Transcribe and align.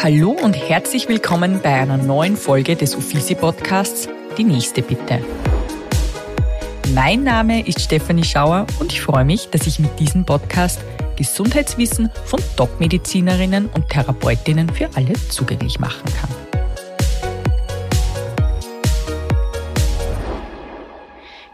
Hallo 0.00 0.30
und 0.30 0.52
herzlich 0.52 1.08
willkommen 1.08 1.60
bei 1.60 1.74
einer 1.74 1.96
neuen 1.96 2.36
Folge 2.36 2.76
des 2.76 2.94
Uffizi 2.94 3.34
Podcasts 3.34 4.08
Die 4.36 4.44
nächste 4.44 4.80
bitte. 4.80 5.20
Mein 6.94 7.24
Name 7.24 7.66
ist 7.66 7.80
Stefanie 7.80 8.22
Schauer 8.22 8.68
und 8.78 8.92
ich 8.92 9.00
freue 9.00 9.24
mich, 9.24 9.50
dass 9.50 9.66
ich 9.66 9.80
mit 9.80 9.98
diesem 9.98 10.24
Podcast 10.24 10.80
Gesundheitswissen 11.16 12.10
von 12.24 12.40
Top-Medizinerinnen 12.56 13.68
und 13.70 13.88
Therapeutinnen 13.88 14.68
für 14.68 14.88
alle 14.94 15.14
zugänglich 15.14 15.80
machen 15.80 16.04
kann. 16.20 16.30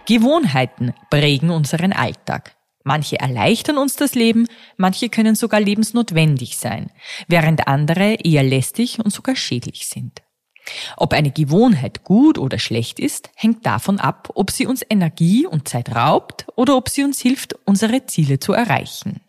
Gewohnheiten 0.04 0.92
prägen 1.08 1.48
unseren 1.48 1.94
Alltag. 1.94 2.54
Manche 2.84 3.18
erleichtern 3.18 3.78
uns 3.78 3.96
das 3.96 4.14
Leben, 4.14 4.46
manche 4.76 5.08
können 5.08 5.34
sogar 5.34 5.58
lebensnotwendig 5.58 6.58
sein, 6.58 6.90
während 7.26 7.66
andere 7.66 8.16
eher 8.22 8.42
lästig 8.42 8.98
und 9.02 9.10
sogar 9.10 9.36
schädlich 9.36 9.88
sind. 9.88 10.22
Ob 10.96 11.12
eine 11.14 11.30
Gewohnheit 11.30 12.04
gut 12.04 12.38
oder 12.38 12.58
schlecht 12.58 12.98
ist, 12.98 13.30
hängt 13.34 13.64
davon 13.66 13.98
ab, 13.98 14.30
ob 14.34 14.50
sie 14.50 14.66
uns 14.66 14.82
Energie 14.88 15.46
und 15.46 15.66
Zeit 15.66 15.94
raubt 15.94 16.46
oder 16.56 16.76
ob 16.76 16.90
sie 16.90 17.04
uns 17.04 17.20
hilft, 17.20 17.54
unsere 17.64 18.06
Ziele 18.06 18.38
zu 18.38 18.52
erreichen. 18.52 19.20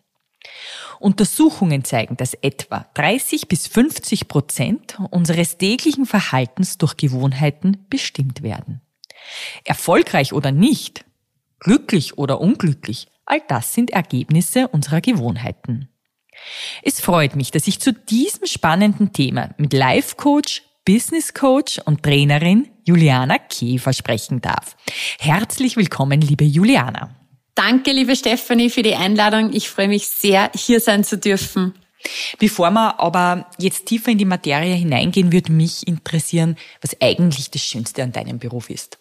Untersuchungen 1.00 1.84
zeigen, 1.84 2.18
dass 2.18 2.34
etwa 2.36 2.86
30 2.94 3.48
bis 3.48 3.68
50 3.68 4.28
Prozent 4.28 4.98
unseres 5.12 5.58
täglichen 5.58 6.06
Verhaltens 6.06 6.78
durch 6.78 6.98
Gewohnheiten 6.98 7.86
bestimmt 7.90 8.44
werden. 8.44 8.82
Erfolgreich 9.64 10.34
oder 10.34 10.52
nicht, 10.52 11.06
glücklich 11.60 12.18
oder 12.18 12.40
unglücklich, 12.40 13.08
all 13.26 13.42
das 13.48 13.74
sind 13.74 13.92
Ergebnisse 13.92 14.68
unserer 14.68 15.02
Gewohnheiten. 15.02 15.90
Es 16.84 17.00
freut 17.00 17.36
mich, 17.36 17.52
dass 17.52 17.68
ich 17.68 17.80
zu 17.80 17.94
diesem 17.94 18.46
spannenden 18.46 19.14
Thema 19.14 19.50
mit 19.58 19.74
Life 19.74 20.16
Coach, 20.16 20.64
Business 20.86 21.34
Coach 21.34 21.80
und 21.86 22.04
Trainerin 22.04 22.70
Juliana 22.84 23.40
Käfer 23.40 23.94
sprechen 23.94 24.42
darf. 24.42 24.76
Herzlich 25.20 25.78
willkommen, 25.78 26.22
liebe 26.22 26.44
Juliana. 26.44 27.16
Danke, 27.56 27.92
liebe 27.92 28.16
Stefanie, 28.16 28.70
für 28.70 28.84
die 28.84 28.96
Einladung. 28.96 29.54
Ich 29.54 29.70
freue 29.70 29.88
mich 29.88 30.08
sehr, 30.08 30.52
hier 30.54 30.80
sein 30.80 31.04
zu 31.04 31.18
dürfen. 31.18 31.74
Bevor 32.38 32.70
wir 32.72 33.00
aber 33.00 33.48
jetzt 33.58 33.86
tiefer 33.88 34.12
in 34.12 34.18
die 34.18 34.26
Materie 34.26 34.76
hineingehen, 34.76 35.32
würde 35.32 35.52
mich 35.52 35.88
interessieren, 35.88 36.58
was 36.82 36.96
eigentlich 37.02 37.50
das 37.50 37.64
Schönste 37.64 38.04
an 38.04 38.12
deinem 38.12 38.38
Beruf 38.38 38.70
ist. 38.70 39.00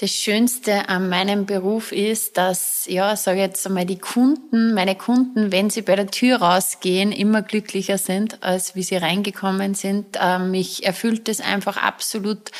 Das 0.00 0.12
Schönste 0.12 0.88
an 0.88 1.08
meinem 1.08 1.44
Beruf 1.44 1.90
ist, 1.90 2.36
dass, 2.36 2.86
ja, 2.86 3.16
sage 3.16 3.40
jetzt 3.40 3.66
einmal, 3.66 3.84
die 3.84 3.98
Kunden, 3.98 4.72
meine 4.72 4.94
Kunden, 4.94 5.50
wenn 5.50 5.70
sie 5.70 5.82
bei 5.82 5.96
der 5.96 6.06
Tür 6.06 6.36
rausgehen, 6.36 7.10
immer 7.10 7.42
glücklicher 7.42 7.98
sind, 7.98 8.40
als 8.40 8.76
wie 8.76 8.84
sie 8.84 8.94
reingekommen 8.94 9.74
sind. 9.74 10.16
Ähm, 10.20 10.52
mich 10.52 10.86
erfüllt 10.86 11.28
es 11.28 11.40
einfach 11.40 11.78
absolut 11.78 12.52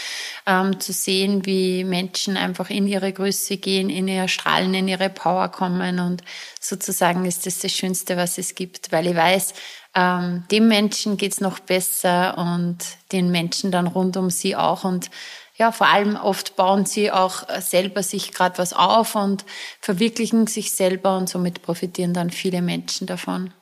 ähm, 0.47 0.80
zu 0.80 0.92
sehen, 0.92 1.47
wie 1.47 1.84
Menschen 1.84 2.36
einfach 2.36 2.70
in 2.70 2.89
ihre 2.89 3.12
Größe 3.12 3.58
gehen, 3.58 3.89
in 3.89 4.08
ihr 4.08 4.27
Strahlen, 4.27 4.75
in 4.75 4.89
ihre 4.89 5.08
Power 5.08 5.48
kommen. 5.48 6.00
Und 6.00 6.25
sozusagen 6.61 7.25
ist 7.25 7.47
das 7.47 7.61
das 7.61 7.70
Schönste, 7.70 8.17
was 8.17 8.39
es 8.39 8.56
gibt, 8.56 8.91
weil 8.91 9.06
ich 9.06 9.14
weiß, 9.14 9.55
ähm, 9.95 10.42
dem 10.50 10.67
Menschen 10.67 11.17
geht's 11.17 11.41
noch 11.41 11.61
besser 11.61 12.36
und 12.36 12.78
den 13.12 13.30
Menschen 13.30 13.70
dann 13.70 13.86
rund 13.86 14.17
um 14.17 14.28
sie 14.28 14.56
auch. 14.56 14.83
Und 14.83 15.08
ja, 15.59 15.73
vor 15.73 15.89
allem 15.89 16.17
oft 16.17 16.56
bauen 16.56 16.87
sie 16.87 17.11
auch 17.11 17.48
äh, 17.48 17.61
selber 17.61 18.03
sich 18.03 18.33
gerade 18.33 18.59
was 18.59 18.73
auf 18.73 19.14
und 19.17 19.45
verwirklichen 19.81 20.47
sich 20.47 20.73
selber 20.73 21.17
und 21.17 21.28
somit 21.28 21.62
profitieren 21.62 22.14
dann 22.14 22.31
viele 22.31 22.62
Menschen 22.62 23.06
davon. 23.06 23.53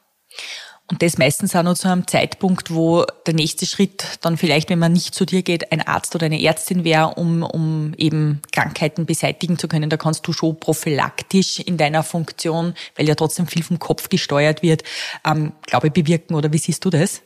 Und 0.88 1.02
das 1.02 1.18
meistens 1.18 1.56
auch 1.56 1.64
noch 1.64 1.74
zu 1.74 1.88
einem 1.88 2.06
Zeitpunkt, 2.06 2.72
wo 2.72 3.04
der 3.26 3.34
nächste 3.34 3.66
Schritt 3.66 4.04
dann 4.20 4.36
vielleicht, 4.36 4.70
wenn 4.70 4.78
man 4.78 4.92
nicht 4.92 5.16
zu 5.16 5.24
dir 5.24 5.42
geht, 5.42 5.72
ein 5.72 5.82
Arzt 5.82 6.14
oder 6.14 6.26
eine 6.26 6.40
Ärztin 6.40 6.84
wäre, 6.84 7.14
um, 7.14 7.42
um 7.42 7.92
eben 7.96 8.40
Krankheiten 8.52 9.04
beseitigen 9.04 9.58
zu 9.58 9.66
können. 9.66 9.90
Da 9.90 9.96
kannst 9.96 10.28
du 10.28 10.32
schon 10.32 10.60
prophylaktisch 10.60 11.58
in 11.58 11.76
deiner 11.76 12.04
Funktion, 12.04 12.74
weil 12.94 13.08
ja 13.08 13.16
trotzdem 13.16 13.48
viel 13.48 13.64
vom 13.64 13.80
Kopf 13.80 14.10
gesteuert 14.10 14.62
wird, 14.62 14.84
ähm, 15.24 15.54
glaube 15.62 15.88
ich, 15.88 15.92
bewirken. 15.92 16.36
Oder 16.36 16.52
wie 16.52 16.58
siehst 16.58 16.84
du 16.84 16.90
das? 16.90 17.22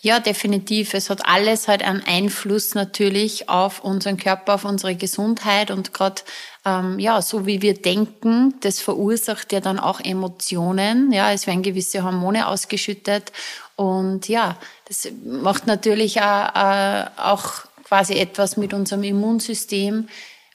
Ja, 0.00 0.20
definitiv. 0.20 0.94
Es 0.94 1.10
hat 1.10 1.26
alles 1.26 1.66
halt 1.66 1.82
einen 1.82 2.04
Einfluss 2.06 2.74
natürlich 2.74 3.48
auf 3.48 3.80
unseren 3.80 4.16
Körper, 4.16 4.54
auf 4.54 4.64
unsere 4.64 4.94
Gesundheit 4.94 5.72
und 5.72 5.92
gerade 5.92 6.22
ähm, 6.64 7.00
ja, 7.00 7.20
so 7.20 7.46
wie 7.46 7.62
wir 7.62 7.74
denken, 7.74 8.54
das 8.60 8.80
verursacht 8.80 9.52
ja 9.52 9.60
dann 9.60 9.80
auch 9.80 9.98
Emotionen. 10.00 11.10
Ja, 11.10 11.32
es 11.32 11.48
werden 11.48 11.62
gewisse 11.62 12.04
Hormone 12.04 12.46
ausgeschüttet 12.46 13.32
und 13.74 14.28
ja, 14.28 14.56
das 14.86 15.08
macht 15.24 15.66
natürlich 15.66 16.20
auch, 16.20 17.10
auch 17.16 17.44
quasi 17.82 18.14
etwas 18.14 18.56
mit 18.56 18.74
unserem 18.74 19.02
Immunsystem, 19.02 20.08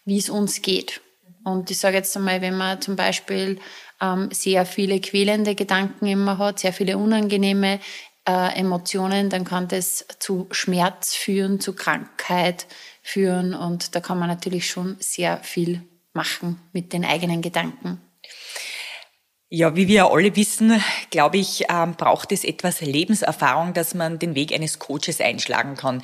wie 0.05 0.17
es 0.19 0.29
uns 0.29 0.61
geht. 0.61 1.01
Und 1.43 1.69
ich 1.69 1.79
sage 1.79 1.97
jetzt 1.97 2.15
einmal, 2.15 2.41
wenn 2.41 2.55
man 2.57 2.81
zum 2.81 2.95
Beispiel 2.95 3.59
ähm, 4.01 4.29
sehr 4.31 4.65
viele 4.65 5.01
quälende 5.01 5.55
Gedanken 5.55 6.05
immer 6.05 6.37
hat, 6.37 6.59
sehr 6.59 6.71
viele 6.73 6.97
unangenehme 6.97 7.79
äh, 8.27 8.59
Emotionen, 8.59 9.29
dann 9.29 9.43
kann 9.43 9.67
das 9.67 10.05
zu 10.19 10.47
Schmerz 10.51 11.13
führen, 11.13 11.59
zu 11.59 11.73
Krankheit 11.73 12.67
führen 13.01 13.53
und 13.53 13.95
da 13.95 13.99
kann 13.99 14.19
man 14.19 14.29
natürlich 14.29 14.69
schon 14.69 14.95
sehr 14.99 15.37
viel 15.37 15.81
machen 16.13 16.59
mit 16.71 16.93
den 16.93 17.05
eigenen 17.05 17.41
Gedanken. 17.41 17.99
Ja, 19.55 19.75
wie 19.75 19.87
wir 19.87 20.09
alle 20.09 20.35
wissen, 20.35 20.81
glaube 21.11 21.37
ich, 21.37 21.65
ähm, 21.69 21.93
braucht 21.95 22.31
es 22.31 22.43
etwas 22.43 22.81
Lebenserfahrung, 22.81 23.75
dass 23.75 23.93
man 23.93 24.17
den 24.17 24.33
Weg 24.33 24.51
eines 24.51 24.79
Coaches 24.79 25.21
einschlagen 25.21 25.75
kann. 25.75 26.01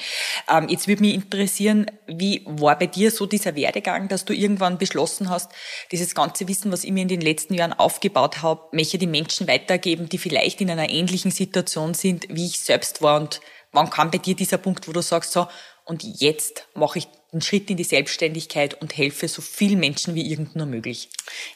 Ähm, 0.48 0.70
jetzt 0.70 0.88
würde 0.88 1.02
mich 1.02 1.16
interessieren, 1.16 1.88
wie 2.06 2.44
war 2.46 2.78
bei 2.78 2.86
dir 2.86 3.10
so 3.10 3.26
dieser 3.26 3.56
Werdegang, 3.56 4.08
dass 4.08 4.24
du 4.24 4.36
irgendwann 4.36 4.78
beschlossen 4.78 5.32
hast, 5.32 5.52
dieses 5.92 6.14
ganze 6.14 6.48
Wissen, 6.48 6.72
was 6.72 6.84
ich 6.84 6.92
mir 6.92 7.02
in 7.02 7.08
den 7.08 7.22
letzten 7.22 7.56
Jahren 7.56 7.74
aufgebaut 7.74 8.44
habe, 8.44 8.68
möchte 8.72 9.00
die 9.00 9.08
Menschen 9.08 9.48
weitergeben, 9.48 10.08
die 10.10 10.20
vielleicht 10.20 10.62
in 10.62 10.70
einer 10.70 10.88
ähnlichen 10.88 11.32
Situation 11.32 11.96
sind, 11.96 12.28
wie 12.30 12.46
ich 12.46 12.60
selbst 12.60 13.02
war. 13.02 13.20
Und 13.20 13.42
wann 13.72 13.90
kam 13.90 14.12
bei 14.12 14.20
dir 14.20 14.36
dieser 14.36 14.60
Punkt, 14.60 14.88
wo 14.88 14.92
du 14.92 15.02
sagst, 15.02 15.32
so, 15.32 15.48
und 15.86 16.04
jetzt 16.04 16.68
mache 16.76 17.00
ich 17.00 17.08
den 17.32 17.42
Schritt 17.42 17.70
in 17.70 17.78
die 17.78 17.84
Selbstständigkeit 17.84 18.82
und 18.82 18.98
helfe 18.98 19.28
so 19.28 19.42
vielen 19.42 19.80
Menschen 19.80 20.16
wie 20.16 20.32
irgend 20.32 20.56
nur 20.56 20.66
möglich. 20.66 21.10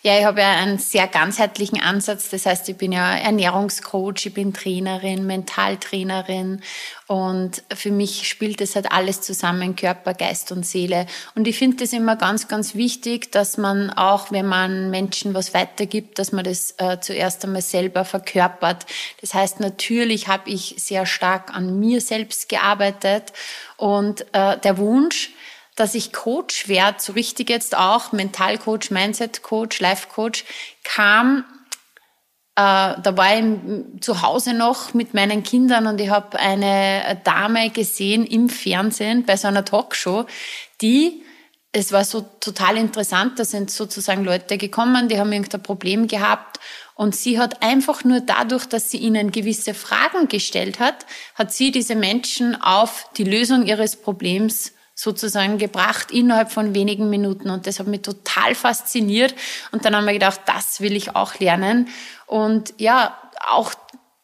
Ja, 0.04 0.20
ich 0.20 0.26
habe 0.26 0.42
ja 0.42 0.52
einen 0.52 0.78
sehr 0.78 1.08
ganzheitlichen 1.08 1.82
Ansatz. 1.82 2.30
Das 2.30 2.46
heißt, 2.46 2.70
ich 2.70 2.78
bin 2.78 2.92
ja 2.92 3.18
Ernährungscoach, 3.18 4.28
ich 4.28 4.34
bin 4.34 4.54
Trainerin, 4.54 5.26
Mentaltrainerin 5.26 6.62
und 7.08 7.64
für 7.74 7.92
mich 7.92 8.28
spielt 8.28 8.62
das 8.62 8.76
halt 8.76 8.92
alles 8.92 9.22
zusammen, 9.22 9.76
Körper, 9.76 10.14
Geist 10.14 10.52
und 10.52 10.64
Seele. 10.66 11.08
Und 11.34 11.48
ich 11.48 11.58
finde 11.58 11.78
das 11.78 11.92
immer 11.92 12.18
ganz, 12.18 12.48
ganz 12.48 12.76
wichtig, 12.76 13.32
dass 13.32 13.58
man 13.58 13.90
auch, 13.90 14.32
wenn 14.32 14.46
man 14.46 14.92
Menschen 14.92 15.34
was 15.34 15.56
weitergibt, 15.56 16.20
dass 16.20 16.32
man 16.32 16.44
das 16.44 16.76
äh, 16.78 17.00
zuerst 17.02 17.44
einmal 17.44 17.64
selber 17.64 18.06
verkörpert. 18.06 18.86
Das 19.22 19.34
heißt, 19.34 19.60
natürlich 19.60 20.28
habe 20.28 20.52
ich 20.52 20.76
sehr 20.78 21.08
stark 21.08 21.54
an 21.54 21.80
mir 21.80 22.00
selbst 22.00 22.48
gearbeitet 22.48 23.34
und 23.78 24.22
äh, 24.34 24.58
der 24.60 24.78
Wunsch, 24.78 25.32
dass 25.76 25.96
ich 25.96 26.14
Coach 26.14 26.68
werde, 26.68 26.98
so 27.02 27.14
richtig 27.14 27.50
jetzt 27.50 27.76
auch 27.78 28.12
Mentalcoach, 28.12 28.92
Mindset-Coach, 28.92 29.80
Life-Coach, 29.80 30.46
kam, 30.84 31.46
äh, 32.56 32.96
da 33.02 33.14
war 33.16 33.38
ich 33.38 33.44
zu 34.02 34.22
Hause 34.22 34.54
noch 34.54 34.94
mit 34.94 35.14
meinen 35.14 35.44
Kindern 35.44 35.88
und 35.88 36.00
ich 36.00 36.10
habe 36.10 36.40
eine 36.40 37.20
Dame 37.24 37.70
gesehen 37.72 38.26
im 38.26 38.50
Fernsehen 38.50 39.26
bei 39.26 39.38
so 39.38 39.48
einer 39.48 39.66
Talkshow, 39.66 40.26
die 40.82 41.24
es 41.76 41.92
war 41.92 42.06
so 42.06 42.22
total 42.40 42.78
interessant, 42.78 43.40
da 43.40 43.46
sind 43.46 43.72
sozusagen 43.72 44.24
Leute 44.24 44.60
gekommen, 44.60 45.10
die 45.10 45.18
haben 45.18 45.34
irgendein 45.34 45.64
Problem 45.64 46.08
gehabt 46.08 46.60
und 46.94 47.16
sie 47.16 47.40
hat 47.40 47.64
einfach 47.64 48.04
nur 48.04 48.22
dadurch, 48.22 48.68
dass 48.68 48.92
sie 48.92 48.98
ihnen 48.98 49.32
gewisse 49.32 49.74
Fragen 49.74 50.28
gestellt 50.28 50.80
hat, 50.80 51.08
hat 51.34 51.52
sie 51.52 51.72
diese 51.72 51.96
Menschen 51.96 52.62
auf 52.62 53.10
die 53.18 53.24
Lösung 53.24 53.66
ihres 53.66 53.96
Problems 53.96 54.74
sozusagen 54.96 55.58
gebracht 55.58 56.12
innerhalb 56.12 56.52
von 56.52 56.76
wenigen 56.76 57.10
Minuten. 57.10 57.50
Und 57.50 57.68
das 57.68 57.80
hat 57.80 57.88
mich 57.88 58.02
total 58.02 58.56
fasziniert. 58.56 59.34
Und 59.72 59.86
dann 59.86 59.96
haben 59.96 60.06
wir 60.06 60.14
gedacht, 60.14 60.42
das 60.46 60.82
will 60.82 60.96
ich 60.96 61.16
auch 61.16 61.40
lernen. 61.40 61.90
Und 62.28 62.74
ja, 62.78 63.18
auch 63.48 63.74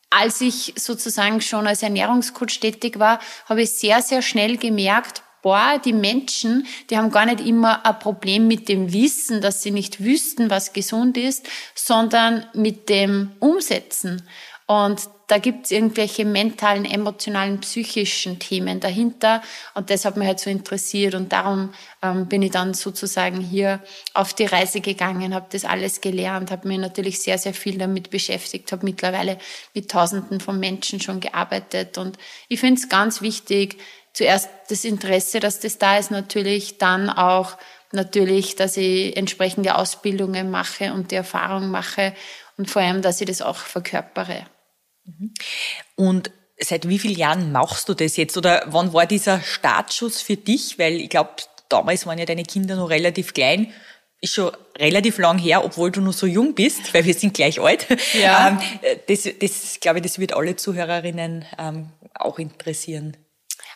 als 0.09 0.41
ich 0.41 0.73
sozusagen 0.75 1.41
schon 1.41 1.67
als 1.67 1.83
Ernährungscoach 1.83 2.59
tätig 2.59 2.99
war, 2.99 3.19
habe 3.47 3.63
ich 3.63 3.71
sehr, 3.71 4.01
sehr 4.01 4.21
schnell 4.21 4.57
gemerkt, 4.57 5.23
boah, 5.41 5.79
die 5.83 5.93
Menschen, 5.93 6.67
die 6.89 6.97
haben 6.97 7.11
gar 7.11 7.25
nicht 7.25 7.39
immer 7.41 7.85
ein 7.85 7.99
Problem 7.99 8.47
mit 8.47 8.67
dem 8.67 8.91
Wissen, 8.91 9.41
dass 9.41 9.61
sie 9.63 9.71
nicht 9.71 10.03
wüssten, 10.03 10.49
was 10.49 10.73
gesund 10.73 11.17
ist, 11.17 11.47
sondern 11.75 12.45
mit 12.53 12.89
dem 12.89 13.31
Umsetzen. 13.39 14.27
Und 14.69 15.09
da 15.25 15.39
gibt's 15.39 15.71
irgendwelche 15.71 16.25
mentalen, 16.25 16.85
emotionalen, 16.85 17.59
psychischen 17.59 18.37
Themen 18.37 18.79
dahinter. 18.79 19.41
Und 19.73 19.89
das 19.89 20.05
hat 20.05 20.15
mich 20.15 20.27
halt 20.27 20.39
so 20.39 20.51
interessiert. 20.51 21.15
Und 21.15 21.33
darum 21.33 21.73
ähm, 22.03 22.27
bin 22.27 22.43
ich 22.43 22.51
dann 22.51 22.75
sozusagen 22.75 23.41
hier 23.41 23.79
auf 24.13 24.35
die 24.35 24.45
Reise 24.45 24.79
gegangen, 24.79 25.33
habe 25.33 25.47
das 25.49 25.65
alles 25.65 26.01
gelernt, 26.01 26.51
habe 26.51 26.67
mir 26.67 26.77
natürlich 26.77 27.19
sehr, 27.19 27.39
sehr 27.39 27.55
viel 27.55 27.79
damit 27.79 28.11
beschäftigt, 28.11 28.71
habe 28.71 28.85
mittlerweile 28.85 29.39
mit 29.73 29.89
Tausenden 29.89 30.39
von 30.39 30.59
Menschen 30.59 31.01
schon 31.01 31.19
gearbeitet. 31.19 31.97
Und 31.97 32.19
ich 32.47 32.59
finde 32.59 32.79
es 32.79 32.89
ganz 32.89 33.23
wichtig, 33.23 33.79
zuerst 34.13 34.51
das 34.69 34.85
Interesse, 34.85 35.39
dass 35.39 35.59
das 35.59 35.79
da 35.79 35.97
ist, 35.97 36.11
natürlich 36.11 36.77
dann 36.77 37.09
auch 37.09 37.57
natürlich, 37.91 38.55
dass 38.55 38.77
ich 38.77 39.17
entsprechende 39.17 39.73
Ausbildungen 39.73 40.51
mache 40.51 40.93
und 40.93 41.09
die 41.09 41.15
Erfahrung 41.15 41.71
mache 41.71 42.13
und 42.55 42.69
vor 42.69 42.83
allem, 42.83 43.01
dass 43.01 43.19
ich 43.19 43.25
das 43.25 43.41
auch 43.41 43.57
verkörpere. 43.57 44.45
Mhm. 45.17 45.33
Und 45.95 46.31
seit 46.59 46.87
wie 46.87 46.99
vielen 46.99 47.17
Jahren 47.17 47.51
machst 47.51 47.89
du 47.89 47.93
das 47.93 48.17
jetzt? 48.17 48.37
Oder 48.37 48.63
wann 48.67 48.93
war 48.93 49.05
dieser 49.05 49.41
Startschuss 49.41 50.21
für 50.21 50.37
dich? 50.37 50.77
Weil 50.77 50.95
ich 50.95 51.09
glaube, 51.09 51.31
damals 51.69 52.05
waren 52.05 52.17
ja 52.17 52.25
deine 52.25 52.43
Kinder 52.43 52.75
noch 52.75 52.89
relativ 52.89 53.33
klein. 53.33 53.73
Ist 54.21 54.33
schon 54.33 54.51
relativ 54.77 55.17
lang 55.17 55.37
her, 55.37 55.63
obwohl 55.63 55.91
du 55.91 56.01
noch 56.01 56.13
so 56.13 56.27
jung 56.27 56.53
bist, 56.53 56.93
weil 56.93 57.05
wir 57.05 57.13
sind 57.13 57.33
gleich 57.33 57.59
alt. 57.61 57.87
Ja. 58.13 58.49
Ähm, 58.49 58.59
das, 59.07 59.29
das 59.39 59.79
glaube 59.79 59.99
ich, 59.99 60.03
das 60.03 60.19
wird 60.19 60.33
alle 60.33 60.55
Zuhörerinnen 60.57 61.45
ähm, 61.57 61.89
auch 62.13 62.37
interessieren. 62.37 63.15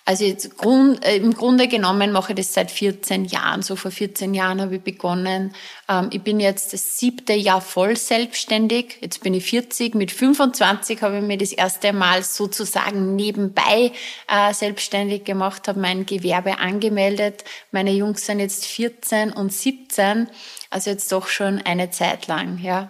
Also 0.06 0.26
jetzt 0.26 0.58
Grund, 0.58 1.04
äh, 1.06 1.16
im 1.16 1.34
Grunde 1.34 1.70
genommen 1.70 2.12
mache 2.12 2.34
ich 2.34 2.38
das 2.38 2.54
seit 2.54 2.72
14 2.72 3.24
Jahren. 3.24 3.62
So 3.62 3.78
vor 3.78 3.90
14 3.90 4.34
Jahren 4.34 4.60
habe 4.60 4.76
ich 4.76 4.82
begonnen. 4.82 5.56
Ähm, 5.88 6.10
ich 6.12 6.22
bin 6.22 6.42
jetzt 6.42 6.74
das 6.74 6.98
siebte 6.98 7.32
Jahr 7.32 7.62
voll 7.62 7.96
selbstständig. 7.96 8.98
Jetzt 9.00 9.24
bin 9.24 9.34
ich 9.34 9.46
40. 9.46 9.96
Mit 9.96 10.12
25 10.12 11.02
habe 11.02 11.20
ich 11.20 11.24
mir 11.24 11.38
das 11.38 11.54
erste 11.54 11.94
Mal 11.94 12.22
sozusagen 12.22 13.16
nebenbei 13.16 13.94
äh, 14.28 14.54
selbstständig 14.54 15.24
gemacht, 15.24 15.70
habe 15.70 15.80
mein 15.80 16.06
Gewerbe 16.06 16.58
angemeldet. 16.58 17.46
Meine 17.72 17.92
Jungs 17.92 18.26
sind 18.26 18.40
jetzt 18.40 18.66
14 18.66 19.32
und 19.32 19.54
17. 19.54 20.28
Also 20.70 20.90
jetzt 20.90 21.10
doch 21.14 21.28
schon 21.28 21.62
eine 21.62 21.92
Zeit 21.92 22.28
lang, 22.28 22.60
ja. 22.62 22.90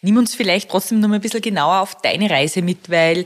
Nimm 0.00 0.16
uns 0.16 0.34
vielleicht 0.34 0.70
trotzdem 0.70 1.00
noch 1.00 1.08
mal 1.08 1.16
ein 1.16 1.20
bisschen 1.20 1.40
genauer 1.40 1.80
auf 1.80 1.96
deine 1.96 2.30
Reise 2.30 2.62
mit, 2.62 2.88
weil 2.90 3.24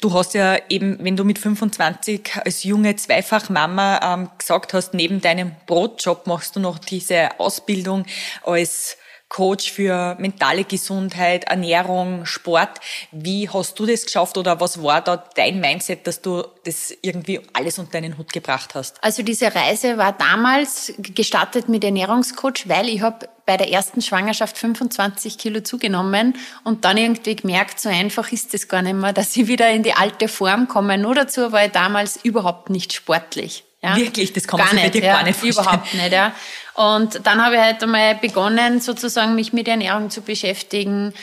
du 0.00 0.12
hast 0.12 0.34
ja 0.34 0.58
eben, 0.68 0.98
wenn 1.04 1.16
du 1.16 1.24
mit 1.24 1.38
25 1.38 2.36
als 2.44 2.64
junge 2.64 2.96
Zweifachmama 2.96 4.00
ähm, 4.02 4.30
gesagt 4.36 4.74
hast, 4.74 4.94
neben 4.94 5.20
deinem 5.20 5.52
Brotjob 5.66 6.26
machst 6.26 6.56
du 6.56 6.60
noch 6.60 6.78
diese 6.78 7.38
Ausbildung 7.38 8.04
als 8.42 8.96
Coach 9.36 9.70
für 9.70 10.16
mentale 10.18 10.64
Gesundheit, 10.64 11.44
Ernährung, 11.44 12.24
Sport. 12.24 12.80
Wie 13.12 13.50
hast 13.50 13.78
du 13.78 13.84
das 13.84 14.06
geschafft 14.06 14.38
oder 14.38 14.60
was 14.60 14.82
war 14.82 15.02
da 15.02 15.22
dein 15.34 15.60
Mindset, 15.60 16.06
dass 16.06 16.22
du 16.22 16.42
das 16.64 16.94
irgendwie 17.02 17.42
alles 17.52 17.78
unter 17.78 18.00
deinen 18.00 18.16
Hut 18.16 18.32
gebracht 18.32 18.74
hast? 18.74 18.96
Also 19.04 19.22
diese 19.22 19.54
Reise 19.54 19.98
war 19.98 20.14
damals 20.14 20.94
gestartet 20.96 21.68
mit 21.68 21.84
Ernährungscoach, 21.84 22.66
weil 22.66 22.88
ich 22.88 23.02
habe 23.02 23.28
bei 23.44 23.58
der 23.58 23.70
ersten 23.70 24.00
Schwangerschaft 24.00 24.56
25 24.56 25.36
Kilo 25.36 25.60
zugenommen 25.60 26.38
und 26.64 26.86
dann 26.86 26.96
irgendwie 26.96 27.36
gemerkt, 27.36 27.78
so 27.78 27.90
einfach 27.90 28.32
ist 28.32 28.54
es 28.54 28.68
gar 28.68 28.80
nicht 28.80 28.94
mehr, 28.94 29.12
dass 29.12 29.36
ich 29.36 29.48
wieder 29.48 29.70
in 29.70 29.82
die 29.82 29.92
alte 29.92 30.28
Form 30.28 30.66
komme. 30.66 30.96
Nur 30.96 31.14
dazu 31.14 31.52
war 31.52 31.66
ich 31.66 31.72
damals 31.72 32.16
überhaupt 32.24 32.70
nicht 32.70 32.94
sportlich. 32.94 33.65
Ja? 33.86 33.96
Wirklich, 33.96 34.32
das 34.32 34.46
kann 34.46 34.58
man 34.58 34.68
sich 34.68 34.90
dir 34.90 35.02
ja, 35.02 35.14
gar 35.14 35.22
nicht 35.22 35.38
vorstellen. 35.38 35.64
Überhaupt 35.64 35.94
nicht, 35.94 36.12
ja. 36.12 36.32
Und 36.74 37.26
dann 37.26 37.42
habe 37.42 37.54
ich 37.54 37.60
halt 37.60 37.82
einmal 37.82 38.16
begonnen, 38.16 38.80
sozusagen 38.80 39.34
mich 39.34 39.54
mit 39.54 39.66
Ernährung 39.66 40.10
zu 40.10 40.20
beschäftigen, 40.20 41.14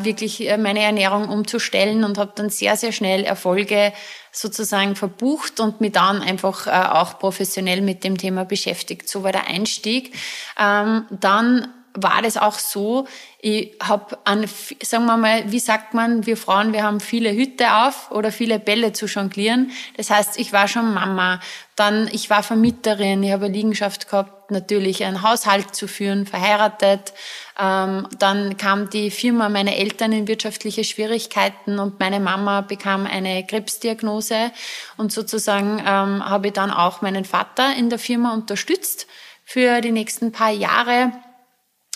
wirklich 0.00 0.46
äh, 0.46 0.58
meine 0.58 0.82
Ernährung 0.82 1.28
umzustellen 1.28 2.04
und 2.04 2.18
habe 2.18 2.32
dann 2.34 2.50
sehr, 2.50 2.76
sehr 2.76 2.92
schnell 2.92 3.24
Erfolge 3.24 3.94
sozusagen 4.30 4.96
verbucht 4.96 5.58
und 5.58 5.80
mich 5.80 5.92
dann 5.92 6.20
einfach 6.20 6.66
äh, 6.66 6.70
auch 6.70 7.18
professionell 7.18 7.80
mit 7.80 8.04
dem 8.04 8.18
Thema 8.18 8.44
beschäftigt. 8.44 9.08
So 9.08 9.22
war 9.22 9.32
der 9.32 9.46
Einstieg. 9.46 10.14
Ähm, 10.58 11.06
dann 11.10 11.68
war 11.94 12.22
das 12.22 12.36
auch 12.36 12.58
so, 12.58 13.06
ich 13.40 13.74
habe 13.82 14.18
an, 14.24 14.44
sagen 14.82 15.06
wir 15.06 15.16
mal, 15.16 15.50
wie 15.50 15.58
sagt 15.58 15.94
man, 15.94 16.26
wir 16.26 16.36
Frauen, 16.36 16.72
wir 16.72 16.82
haben 16.82 17.00
viele 17.00 17.32
Hüte 17.32 17.74
auf 17.84 18.10
oder 18.10 18.32
viele 18.32 18.58
Bälle 18.58 18.92
zu 18.92 19.06
jonglieren. 19.06 19.70
Das 19.96 20.10
heißt, 20.10 20.38
ich 20.38 20.52
war 20.52 20.68
schon 20.68 20.92
Mama, 20.92 21.40
dann 21.74 22.08
ich 22.12 22.28
war 22.28 22.42
Vermieterin, 22.42 23.22
ich 23.22 23.32
habe 23.32 23.46
eine 23.46 23.54
Liegenschaft 23.54 24.08
gehabt, 24.08 24.50
natürlich 24.50 25.04
einen 25.04 25.22
Haushalt 25.22 25.74
zu 25.74 25.88
führen, 25.88 26.26
verheiratet. 26.26 27.14
Ähm, 27.58 28.06
dann 28.18 28.56
kam 28.56 28.90
die 28.90 29.10
Firma 29.10 29.48
meiner 29.48 29.74
Eltern 29.74 30.12
in 30.12 30.28
wirtschaftliche 30.28 30.84
Schwierigkeiten 30.84 31.78
und 31.78 31.98
meine 31.98 32.20
Mama 32.20 32.60
bekam 32.60 33.06
eine 33.06 33.46
Krebsdiagnose. 33.46 34.52
Und 34.96 35.12
sozusagen 35.12 35.78
ähm, 35.78 36.28
habe 36.28 36.48
ich 36.48 36.52
dann 36.52 36.70
auch 36.70 37.00
meinen 37.00 37.24
Vater 37.24 37.74
in 37.74 37.88
der 37.88 37.98
Firma 37.98 38.34
unterstützt 38.34 39.06
für 39.44 39.80
die 39.80 39.92
nächsten 39.92 40.30
paar 40.30 40.50
Jahre 40.50 41.12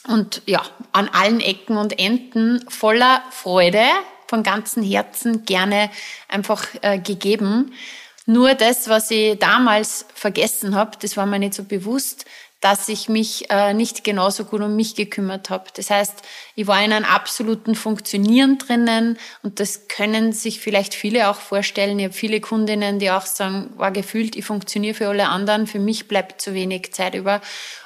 und 0.09 0.43
ja, 0.47 0.63
an 0.93 1.09
allen 1.09 1.41
Ecken 1.41 1.77
und 1.77 1.99
Enden 1.99 2.65
voller 2.69 3.23
Freude, 3.31 3.85
von 4.27 4.43
ganzem 4.43 4.83
Herzen 4.83 5.45
gerne 5.45 5.91
einfach 6.29 6.67
äh, 6.83 6.99
gegeben. 6.99 7.73
Nur 8.27 8.55
das, 8.55 8.89
was 8.89 9.11
ich 9.11 9.39
damals 9.39 10.07
vergessen 10.15 10.75
habe, 10.75 10.93
das 11.01 11.17
war 11.17 11.27
mir 11.27 11.39
nicht 11.39 11.55
so 11.55 11.65
bewusst, 11.65 12.25
dass 12.65 12.89
ich 12.89 13.11
mich 13.11 13.51
äh, 13.51 13.75
nicht 13.75 14.05
genauso 14.05 14.47
gut 14.47 14.63
um 14.63 14.75
mich 14.75 14.95
gekümmert 14.95 15.51
habe. 15.51 15.65
Das 15.75 15.91
heißt, 15.91 16.23
ich 16.55 16.67
war 16.67 16.83
in 16.83 16.95
einem 16.95 17.05
absoluten 17.05 17.75
Funktionieren 17.75 18.57
drinnen 18.57 19.19
und 19.43 19.61
das 19.61 19.87
können 19.89 20.33
sich 20.33 20.61
vielleicht 20.61 20.95
viele 20.95 21.29
auch 21.29 21.37
vorstellen. 21.37 21.99
Ich 21.99 22.07
habe 22.07 22.15
viele 22.15 22.41
Kundinnen, 22.41 22.99
die 22.99 23.11
auch 23.11 23.27
sagen, 23.27 23.71
war 23.77 23.91
gefühlt, 23.91 24.35
ich 24.35 24.47
funktioniere 24.47 24.95
für 24.95 25.09
alle 25.09 25.29
anderen, 25.29 25.67
für 25.67 25.79
mich 25.79 26.09
bleibt 26.09 26.41
zu 26.41 26.55
wenig 26.55 26.95
Zeit 26.95 27.15
über. 27.15 27.43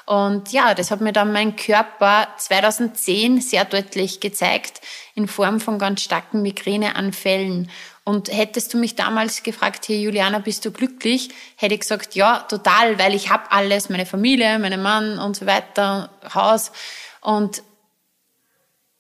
Und 0.09 0.53
ja, 0.53 0.73
das 0.73 0.91
hat 0.91 1.03
mir 1.03 1.13
dann 1.13 1.33
mein 1.35 1.55
Körper 1.55 2.29
2010 2.39 3.43
sehr 3.43 3.67
deutlich 3.67 4.21
gezeigt 4.21 4.81
in 5.15 5.29
Form 5.29 5.61
von 5.61 5.79
ganz 5.79 6.01
starken 6.01 6.41
Migräneanfällen. 6.41 7.71
Und 8.05 8.33
hättest 8.35 8.73
du 8.73 8.79
mich 8.79 8.95
damals 8.95 9.43
gefragt, 9.43 9.85
hier 9.85 10.01
Juliana, 10.01 10.39
bist 10.39 10.65
du 10.65 10.71
glücklich? 10.71 11.29
Hätte 11.57 11.75
ich 11.75 11.81
gesagt, 11.81 12.15
ja, 12.15 12.39
total, 12.49 12.99
weil 12.99 13.15
ich 13.15 13.29
habe 13.29 13.53
alles, 13.53 13.91
meine 13.91 14.07
Familie, 14.07 14.59
meinen 14.59 14.81
Mann 14.81 15.19
und 15.19 15.37
so 15.37 15.45
weiter, 15.45 16.09
Haus. 16.35 16.73
Und 17.21 17.63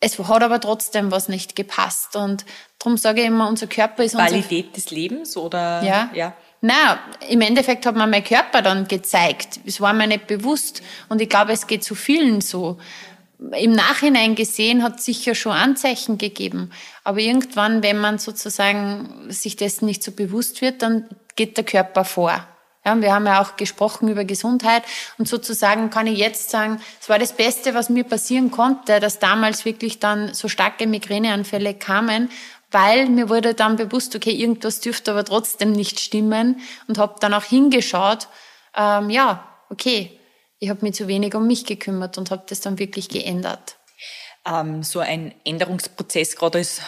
es 0.01 0.19
hat 0.19 0.43
aber 0.43 0.61
trotzdem 0.61 1.11
was 1.11 1.31
nicht 1.31 1.57
gepasst. 1.57 2.17
Und 2.17 2.45
darum 2.79 2.99
sage 2.99 3.23
ich 3.23 3.29
immer, 3.29 3.49
unser 3.49 3.67
Körper 3.67 4.05
ist 4.05 4.15
Qualität 4.15 4.67
unser 4.67 4.77
des 4.77 4.91
Lebens 4.91 5.39
oder? 5.39 5.83
Ja. 5.83 6.11
ja. 6.13 6.35
Na, 6.61 6.99
im 7.29 7.41
Endeffekt 7.41 7.87
hat 7.87 7.95
mir 7.95 8.07
mein 8.07 8.25
Körper 8.25 8.63
dann 8.63 8.89
gezeigt. 8.89 9.61
Es 9.65 9.81
war 9.81 9.93
mir 9.93 10.09
nicht 10.09 10.27
bewusst. 10.27 10.83
Und 11.09 11.21
ich 11.21 11.29
glaube, 11.29 11.53
es 11.53 11.67
geht 11.67 11.85
zu 11.85 11.95
vielen 11.95 12.41
so 12.41 12.79
im 13.57 13.73
Nachhinein 13.73 14.35
gesehen 14.35 14.83
hat 14.83 15.01
sicher 15.01 15.35
schon 15.35 15.53
Anzeichen 15.53 16.19
gegeben. 16.19 16.71
Aber 17.05 17.19
irgendwann, 17.19 17.83
wenn 17.83 17.99
man 17.99 18.19
sozusagen 18.19 19.27
sich 19.29 19.57
dessen 19.57 19.87
nicht 19.87 20.03
so 20.03 20.13
bewusst 20.13 20.61
wird, 20.61 20.83
dann 20.83 21.09
geht 21.37 21.57
der 21.57 21.65
Körper 21.65 22.05
vor. 22.05 22.47
Ja, 22.85 23.01
wir 23.01 23.13
haben 23.13 23.27
ja 23.27 23.43
auch 23.43 23.57
gesprochen 23.57 24.09
über 24.09 24.25
Gesundheit 24.25 24.83
und 25.19 25.29
sozusagen 25.29 25.91
kann 25.91 26.07
ich 26.07 26.19
jetzt 26.19 26.51
sagen, 26.51 26.81
es 27.01 27.09
war 27.09 27.19
das 27.19 27.33
Beste, 27.33 27.75
was 27.75 27.91
mir 27.91 28.05
passieren 28.05 28.51
konnte, 28.51 28.99
dass 28.99 29.19
damals 29.19 29.65
wirklich 29.65 29.99
dann 29.99 30.33
so 30.33 30.49
starke 30.49 30.87
Migräneanfälle 30.87 31.75
kamen, 31.75 32.31
weil 32.71 33.09
mir 33.09 33.29
wurde 33.29 33.55
dann 33.55 33.77
bewusst, 33.77 34.15
okay, 34.15 34.31
irgendwas 34.31 34.81
dürfte 34.81 35.11
aber 35.11 35.25
trotzdem 35.25 35.73
nicht 35.73 36.01
stimmen 36.01 36.61
und 36.87 36.99
habe 36.99 37.17
dann 37.21 37.35
auch 37.35 37.45
hingeschaut, 37.45 38.29
ähm, 38.77 39.11
ja, 39.11 39.49
okay, 39.71 40.19
ich 40.59 40.69
habe 40.69 40.85
mich 40.85 40.95
zu 40.95 41.09
wenig 41.09 41.35
um 41.35 41.47
mich 41.47 41.65
gekümmert 41.65 42.19
und 42.19 42.31
habe 42.31 42.45
das 42.49 42.61
dann 42.61 42.79
wirklich 42.79 43.09
geändert. 43.09 43.77
Ähm, 44.47 44.83
so 44.83 45.01
ein 45.01 45.35
Änderungsprozess, 45.45 46.37
gerade 46.37 46.59
als 46.59 46.81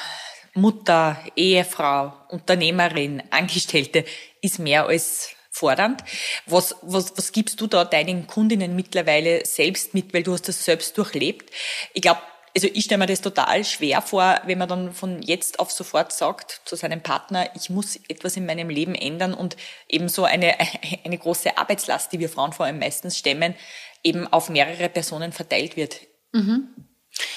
Mutter, 0.54 1.16
Ehefrau, 1.36 2.12
Unternehmerin, 2.28 3.22
Angestellte, 3.30 4.04
ist 4.40 4.58
mehr 4.58 4.86
als 4.86 5.30
fordernd. 5.50 6.02
Was, 6.46 6.76
was, 6.82 7.16
was 7.16 7.32
gibst 7.32 7.60
du 7.60 7.66
da 7.66 7.84
deinen 7.84 8.26
Kundinnen 8.26 8.74
mittlerweile 8.74 9.44
selbst 9.46 9.94
mit, 9.94 10.12
weil 10.14 10.22
du 10.22 10.32
hast 10.32 10.48
das 10.48 10.64
selbst 10.64 10.96
durchlebt? 10.96 11.50
Ich 11.92 12.02
glaube, 12.02 12.20
also 12.54 12.68
ich 12.72 12.84
stelle 12.84 12.98
mir 12.98 13.06
das 13.06 13.20
total 13.20 13.64
schwer 13.64 14.02
vor, 14.02 14.40
wenn 14.44 14.58
man 14.58 14.68
dann 14.68 14.92
von 14.92 15.22
jetzt 15.22 15.60
auf 15.60 15.70
sofort 15.70 16.12
sagt 16.12 16.62
zu 16.64 16.76
seinem 16.76 17.02
Partner, 17.02 17.48
ich 17.54 17.70
muss 17.70 17.96
etwas 18.08 18.36
in 18.36 18.46
meinem 18.46 18.68
Leben 18.68 18.94
ändern 18.94 19.34
und 19.34 19.56
eben 19.88 20.08
so 20.08 20.24
eine, 20.24 20.54
eine 21.04 21.18
große 21.18 21.56
Arbeitslast, 21.56 22.12
die 22.12 22.18
wir 22.18 22.28
Frauen 22.28 22.52
vor 22.52 22.66
allem 22.66 22.78
meistens 22.78 23.16
stemmen, 23.16 23.54
eben 24.02 24.26
auf 24.32 24.48
mehrere 24.48 24.88
Personen 24.88 25.32
verteilt 25.32 25.76
wird. 25.76 26.00
Mhm. 26.32 26.68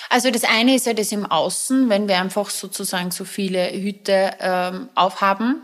Also 0.10 0.32
das 0.32 0.44
eine 0.44 0.76
ist 0.76 0.86
ja 0.86 0.94
das 0.94 1.12
im 1.12 1.26
Außen, 1.26 1.90
wenn 1.90 2.08
wir 2.08 2.20
einfach 2.20 2.50
sozusagen 2.50 3.12
so 3.12 3.26
viele 3.26 3.72
Hüte 3.72 4.32
ähm, 4.40 4.90
aufhaben. 4.96 5.62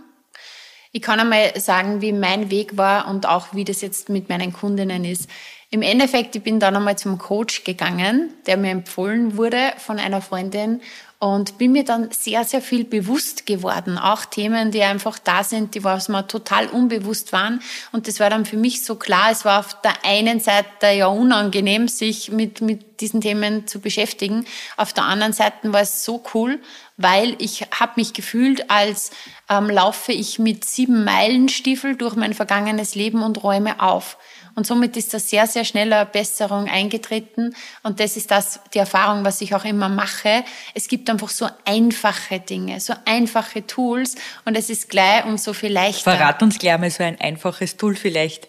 Ich 0.92 1.04
kann 1.04 1.20
einmal 1.20 1.60
sagen, 1.60 2.02
wie 2.02 2.12
mein 2.12 2.50
Weg 2.50 2.76
war 2.76 3.08
und 3.08 3.28
auch 3.28 3.54
wie 3.54 3.64
das 3.64 3.82
jetzt 3.82 4.10
mit 4.10 4.28
meinen 4.28 4.52
Kundinnen 4.52 5.06
ist. 5.06 5.30
Im 5.72 5.84
Endeffekt, 5.84 6.36
ich 6.36 6.42
bin 6.42 6.60
dann 6.60 6.76
einmal 6.76 6.98
zum 6.98 7.20
Coach 7.20 7.64
gegangen, 7.64 8.34
der 8.48 8.58
mir 8.58 8.72
empfohlen 8.72 9.38
wurde 9.38 9.74
von 9.78 10.00
einer 10.00 10.22
Freundin. 10.22 10.82
und 11.22 11.58
bin 11.58 11.74
mir 11.74 11.84
dann 11.84 12.12
sehr, 12.12 12.46
sehr 12.46 12.62
viel 12.62 12.86
bewusst 12.86 13.46
geworden. 13.46 13.98
Auch 13.98 14.24
Themen, 14.24 14.72
die 14.72 14.82
einfach 14.82 15.20
da 15.20 15.44
sind, 15.44 15.76
die 15.76 15.84
was 15.84 16.08
mir 16.08 16.26
total 16.26 16.68
unbewusst 16.68 17.34
waren. 17.34 17.62
Und 17.92 18.08
das 18.08 18.22
war 18.22 18.30
dann 18.30 18.46
für 18.46 18.56
mich 18.56 18.86
so 18.86 18.96
klar. 18.96 19.30
Es 19.30 19.44
war 19.44 19.60
auf 19.60 19.82
der 19.82 20.06
einen 20.06 20.40
Seite 20.40 20.88
ja 20.88 21.08
unangenehm, 21.08 21.90
sich 21.90 22.32
mit, 22.32 22.62
mit 22.62 23.02
diesen 23.02 23.20
Themen 23.20 23.68
zu 23.68 23.82
beschäftigen. 23.82 24.46
Auf 24.78 24.94
der 24.94 25.04
anderen 25.04 25.34
Seite 25.34 25.74
war 25.74 25.82
es 25.82 26.06
so 26.06 26.24
cool, 26.34 26.62
weil 26.96 27.36
ich 27.40 27.68
habe 27.78 27.92
mich 27.98 28.14
gefühlt, 28.14 28.72
als 28.72 29.12
ähm, 29.50 29.70
laufe 29.70 30.14
ich 30.14 30.40
mit 30.40 30.64
sieben 30.64 31.04
Meilenstiefel 31.04 31.98
durch 31.98 32.16
mein 32.16 32.34
vergangenes 32.34 32.96
Leben 32.96 33.24
und 33.24 33.44
räume 33.44 33.82
auf. 33.82 34.18
Und 34.60 34.68
somit 34.68 34.98
ist 34.98 35.14
da 35.14 35.20
sehr, 35.20 35.48
sehr 35.48 35.64
schnell 35.64 35.94
eine 35.94 36.06
Besserung 36.06 36.68
eingetreten. 36.68 37.56
Und 37.82 38.02
das 38.02 38.18
ist 38.18 38.30
das, 38.30 38.60
die 38.74 38.80
Erfahrung, 38.80 39.24
was 39.24 39.40
ich 39.40 39.56
auch 39.56 39.64
immer 39.64 39.88
mache. 39.88 40.44
Es 40.74 40.90
gibt 40.90 41.10
einfach 41.10 41.30
so 41.30 41.48
einfache 41.64 42.42
Dinge, 42.42 42.82
so 42.82 42.94
einfache 43.06 43.66
Tools 43.66 44.16
und 44.44 44.58
es 44.58 44.70
ist 44.70 44.90
gleich 44.90 45.24
um 45.24 45.38
so 45.38 45.54
viel 45.54 45.72
leichter. 45.72 46.12
Verrat 46.12 46.44
uns 46.44 46.60
gleich 46.60 46.78
mal 46.78 46.92
so 46.92 47.04
ein 47.06 47.22
einfaches 47.22 47.78
Tool 47.78 47.96
vielleicht. 47.96 48.49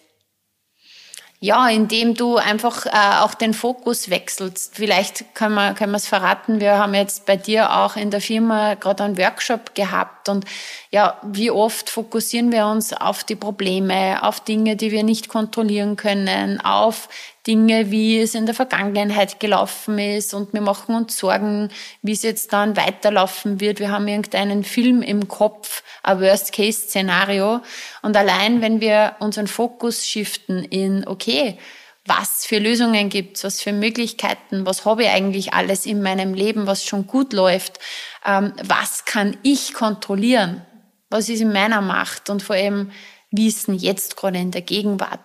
Ja, 1.43 1.71
indem 1.71 2.15
du 2.15 2.37
einfach 2.37 2.85
äh, 2.85 2.91
auch 3.21 3.33
den 3.33 3.55
Fokus 3.55 4.11
wechselst. 4.11 4.75
Vielleicht 4.75 5.35
können 5.35 5.55
wir 5.55 5.73
können 5.73 5.93
wir 5.93 5.97
es 5.97 6.07
verraten. 6.07 6.61
Wir 6.61 6.77
haben 6.77 6.93
jetzt 6.93 7.25
bei 7.25 7.37
dir 7.39 7.79
auch 7.79 7.97
in 7.97 8.11
der 8.11 8.21
Firma 8.21 8.75
gerade 8.75 9.05
einen 9.05 9.17
Workshop 9.17 9.75
gehabt 9.75 10.29
und 10.29 10.45
ja, 10.91 11.19
wie 11.23 11.51
oft 11.51 11.89
fokussieren 11.89 12.53
wir 12.53 12.67
uns 12.67 12.93
auf 12.93 13.25
die 13.25 13.37
Probleme, 13.37 14.23
auf 14.23 14.41
Dinge, 14.41 14.77
die 14.77 14.91
wir 14.91 15.03
nicht 15.03 15.29
kontrollieren 15.31 15.97
können, 15.97 16.61
auf 16.61 17.09
Dinge, 17.47 17.91
wie 17.91 18.21
es 18.21 18.35
in 18.35 18.45
der 18.45 18.55
Vergangenheit 18.55 19.41
gelaufen 19.41 19.99
ist 19.99 20.35
und 20.35 20.53
wir 20.53 20.61
machen 20.61 20.95
uns 20.95 21.17
Sorgen, 21.17 21.71
wie 22.03 22.13
es 22.13 22.23
jetzt 22.23 22.53
dann 22.53 22.77
weiterlaufen 22.77 23.61
wird. 23.61 23.81
Wir 23.81 23.91
haben 23.91 24.09
irgendeinen 24.09 24.63
Film 24.63 25.01
im 25.01 25.27
Kopf, 25.27 25.83
ein 26.03 26.21
Worst-Case-Szenario. 26.21 27.61
Und 28.03 28.17
allein, 28.17 28.61
wenn 28.61 28.81
wir 28.81 29.17
unseren 29.21 29.47
Fokus 29.47 30.07
shiften 30.07 30.65
in, 30.65 31.07
okay, 31.07 31.57
was 32.05 32.45
für 32.45 32.59
Lösungen 32.59 33.09
gibt's, 33.09 33.45
was 33.45 33.63
für 33.63 33.73
Möglichkeiten, 33.73 34.67
was 34.67 34.85
habe 34.85 35.05
ich 35.05 35.11
eigentlich 35.11 35.55
alles 35.55 35.87
in 35.87 36.03
meinem 36.03 36.35
Leben, 36.35 36.67
was 36.67 36.85
schon 36.85 37.07
gut 37.07 37.33
läuft, 37.33 37.79
ähm, 38.27 38.53
was 38.63 39.05
kann 39.05 39.37
ich 39.43 39.73
kontrollieren, 39.73 40.67
was 41.09 41.29
ist 41.29 41.41
in 41.41 41.53
meiner 41.53 41.81
Macht? 41.81 42.29
Und 42.29 42.43
vor 42.43 42.57
allem, 42.57 42.91
wie 43.31 43.47
ist 43.47 43.69
denn 43.69 43.77
jetzt 43.77 44.17
gerade 44.17 44.39
in 44.39 44.51
der 44.51 44.63
Gegenwart 44.63 45.21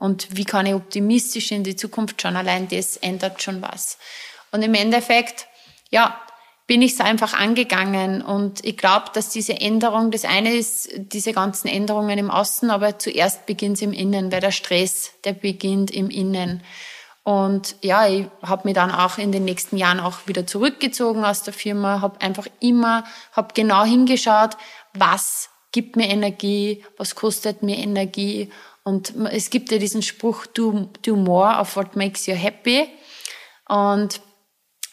und 0.00 0.34
wie 0.34 0.44
kann 0.44 0.64
ich 0.64 0.74
optimistisch 0.74 1.52
in 1.52 1.62
die 1.62 1.76
Zukunft 1.76 2.20
schauen? 2.20 2.34
Allein 2.34 2.66
das 2.68 2.96
ändert 2.96 3.42
schon 3.42 3.60
was. 3.60 3.98
Und 4.50 4.62
im 4.62 4.72
Endeffekt, 4.72 5.46
ja, 5.90 6.18
bin 6.66 6.80
ich 6.80 6.92
es 6.92 7.00
einfach 7.00 7.34
angegangen. 7.34 8.22
Und 8.22 8.64
ich 8.64 8.78
glaube, 8.78 9.06
dass 9.12 9.28
diese 9.28 9.60
Änderung, 9.60 10.10
das 10.10 10.24
eine 10.24 10.54
ist 10.54 10.88
diese 10.94 11.34
ganzen 11.34 11.68
Änderungen 11.68 12.18
im 12.18 12.30
Außen, 12.30 12.70
aber 12.70 12.98
zuerst 12.98 13.44
beginnt 13.44 13.76
es 13.76 13.82
im 13.82 13.92
Innen, 13.92 14.32
weil 14.32 14.40
der 14.40 14.52
Stress, 14.52 15.10
der 15.24 15.34
beginnt 15.34 15.90
im 15.90 16.08
Innen. 16.08 16.62
Und 17.22 17.76
ja, 17.82 18.08
ich 18.08 18.24
habe 18.40 18.68
mich 18.68 18.74
dann 18.74 18.90
auch 18.90 19.18
in 19.18 19.32
den 19.32 19.44
nächsten 19.44 19.76
Jahren 19.76 20.00
auch 20.00 20.26
wieder 20.26 20.46
zurückgezogen 20.46 21.26
aus 21.26 21.42
der 21.42 21.52
Firma, 21.52 22.00
habe 22.00 22.22
einfach 22.22 22.46
immer, 22.60 23.04
habe 23.32 23.52
genau 23.52 23.84
hingeschaut, 23.84 24.56
was 24.94 25.50
gibt 25.72 25.96
mir 25.96 26.08
Energie, 26.08 26.84
was 26.96 27.14
kostet 27.14 27.62
mir 27.62 27.76
Energie 27.76 28.50
und 28.84 29.14
es 29.30 29.50
gibt 29.50 29.70
ja 29.70 29.78
diesen 29.78 30.02
Spruch, 30.02 30.46
do, 30.46 30.90
do 31.02 31.16
more 31.16 31.58
of 31.58 31.76
what 31.76 31.96
makes 31.96 32.26
you 32.26 32.34
happy. 32.34 32.88
Und 33.68 34.20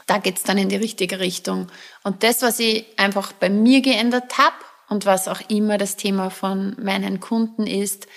da 0.08 0.18
geht's 0.20 0.44
dann 0.44 0.58
in 0.58 0.70
die 0.70 0.76
richtige 0.76 1.20
Richtung. 1.20 1.68
Und 2.04 2.24
das, 2.24 2.42
was 2.42 2.60
ich 2.60 2.86
einfach 2.98 3.34
bei 3.34 3.50
mir 3.50 3.82
geändert 3.82 4.38
habe 4.38 4.56
und 4.90 5.06
was 5.06 5.28
auch 5.28 5.42
immer 5.50 5.78
das 5.78 5.96
Thema 5.96 6.30
von 6.30 6.76
meinen 6.80 7.20
Kunden 7.20 7.68
ist, 7.68 8.08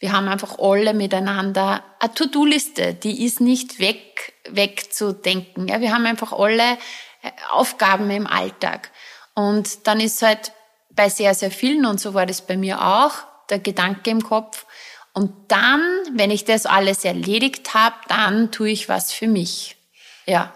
wir 0.00 0.12
haben 0.12 0.28
einfach 0.28 0.58
alle 0.58 0.94
miteinander 0.94 1.82
eine 1.98 2.14
To-Do-Liste, 2.14 2.94
die 2.94 3.24
ist 3.24 3.40
nicht 3.40 3.80
weg, 3.80 4.32
wegzudenken. 4.48 5.66
Ja, 5.66 5.80
wir 5.80 5.92
haben 5.92 6.06
einfach 6.06 6.32
alle 6.32 6.78
äh, 7.22 7.30
Aufgaben 7.50 8.08
im 8.10 8.26
Alltag. 8.26 8.92
Und 9.34 9.86
dann 9.86 9.98
ist 9.98 10.22
halt 10.22 10.52
bei 10.90 11.08
sehr, 11.08 11.34
sehr 11.34 11.50
vielen, 11.50 11.84
und 11.84 12.00
so 12.00 12.14
war 12.14 12.26
das 12.26 12.42
bei 12.42 12.56
mir 12.56 12.80
auch, 12.80 13.12
der 13.50 13.58
Gedanke 13.58 14.10
im 14.10 14.22
Kopf, 14.22 14.66
und 15.12 15.32
dann, 15.48 15.82
wenn 16.12 16.30
ich 16.30 16.44
das 16.44 16.66
alles 16.66 17.04
erledigt 17.04 17.74
habe, 17.74 17.96
dann 18.08 18.52
tue 18.52 18.70
ich 18.70 18.88
was 18.88 19.12
für 19.12 19.26
mich. 19.26 19.76
Ja. 20.26 20.52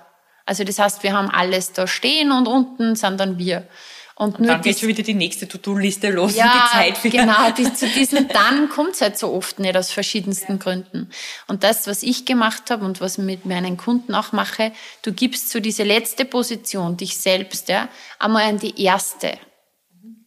Also 0.47 0.65
das 0.65 0.79
heißt, 0.79 1.03
wir 1.03 1.13
haben 1.13 1.31
alles 1.31 1.73
da 1.73 1.87
stehen 1.87 2.33
und 2.33 2.47
unten 2.47 2.95
sind 2.97 3.19
dann 3.19 3.39
wir. 3.39 3.67
Und, 4.15 4.39
und 4.39 4.47
dann 4.47 4.61
geht 4.61 4.79
schon 4.79 4.89
wieder 4.89 5.03
die 5.03 5.15
nächste 5.15 5.49
To-Do-Liste 5.49 6.11
los 6.11 6.37
ja, 6.37 6.45
und 6.45 6.53
die 6.53 6.79
Zeit 6.79 7.05
wieder. 7.05 7.25
Genau, 7.25 7.51
die, 7.51 7.73
zu 7.73 7.89
diesem 7.89 8.29
Dann 8.33 8.69
kommt 8.69 8.95
es 8.95 9.01
halt 9.01 9.19
so 9.19 9.33
oft 9.33 9.59
nicht 9.59 9.77
aus 9.77 9.91
verschiedensten 9.91 10.59
Gründen. 10.59 11.11
Und 11.49 11.65
das, 11.65 11.87
was 11.87 12.03
ich 12.03 12.25
gemacht 12.25 12.71
habe 12.71 12.85
und 12.85 13.01
was 13.01 13.19
mit 13.19 13.47
meinen 13.47 13.77
Kunden 13.77 14.15
auch 14.15 14.33
mache, 14.33 14.73
du 15.03 15.13
gibst 15.13 15.51
so 15.51 15.61
diese 15.61 15.83
letzte 15.83 16.25
Position, 16.25 16.97
dich 16.97 17.17
selbst, 17.17 17.69
ja, 17.69 17.89
einmal 18.19 18.45
an 18.45 18.59
die 18.59 18.81
erste. 18.81 19.39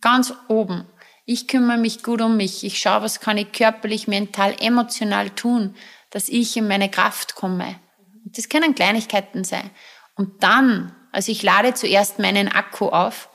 Ganz 0.02 0.34
oben. 0.48 0.86
Ich 1.26 1.48
kümmere 1.48 1.78
mich 1.78 2.04
gut 2.04 2.22
um 2.22 2.38
mich. 2.38 2.64
Ich 2.64 2.78
schaue, 2.78 3.02
was 3.02 3.20
kann 3.20 3.38
ich 3.38 3.52
körperlich, 3.52 4.08
mental, 4.08 4.56
emotional 4.60 5.32
tun, 5.32 5.76
dass 6.12 6.30
ich 6.30 6.56
in 6.56 6.68
meine 6.68 6.90
Kraft 6.90 7.36
komme. 7.36 7.80
Das 8.26 8.48
können 8.48 8.76
Kleinigkeiten 8.76 9.44
sein. 9.44 9.72
Und 10.16 10.44
dann, 10.44 10.96
also 11.12 11.32
ich 11.32 11.42
lade 11.42 11.74
zuerst 11.74 12.20
meinen 12.20 12.48
Akku 12.48 12.90
auf. 12.90 13.30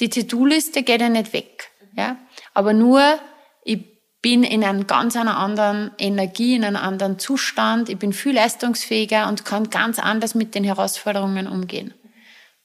Die 0.00 0.08
To-Do-Liste 0.08 0.82
geht 0.82 1.00
ja 1.00 1.08
nicht 1.08 1.32
weg. 1.32 1.70
Ja? 1.96 2.16
Aber 2.52 2.72
nur, 2.72 3.18
ich 3.64 3.84
bin 4.20 4.42
in 4.42 4.64
einer 4.64 4.84
ganz 4.84 5.16
einer 5.16 5.38
anderen 5.38 5.92
Energie, 5.98 6.56
in 6.56 6.64
einem 6.64 6.76
anderen 6.76 7.18
Zustand. 7.18 7.88
Ich 7.88 7.98
bin 7.98 8.12
viel 8.12 8.34
leistungsfähiger 8.34 9.28
und 9.28 9.44
kann 9.44 9.70
ganz 9.70 9.98
anders 9.98 10.34
mit 10.34 10.54
den 10.54 10.64
Herausforderungen 10.64 11.46
umgehen. 11.46 11.94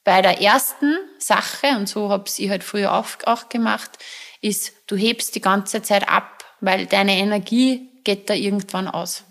Bei 0.04 0.22
der 0.22 0.42
ersten 0.42 0.98
Sache, 1.18 1.68
und 1.78 1.88
so 1.88 2.10
habe 2.10 2.26
ich 2.28 2.50
halt 2.50 2.64
früher 2.64 2.94
auch, 2.94 3.50
gemacht, 3.50 3.92
ist, 4.42 4.74
du 4.88 4.98
hebst 4.98 5.36
die 5.36 5.42
ganze 5.42 5.82
Zeit 5.82 6.10
ab, 6.10 6.44
weil 6.60 6.86
deine 6.86 7.18
Energie 7.18 7.90
geht 8.04 8.30
da 8.30 8.34
irgendwann 8.34 8.88
aus. 8.88 9.24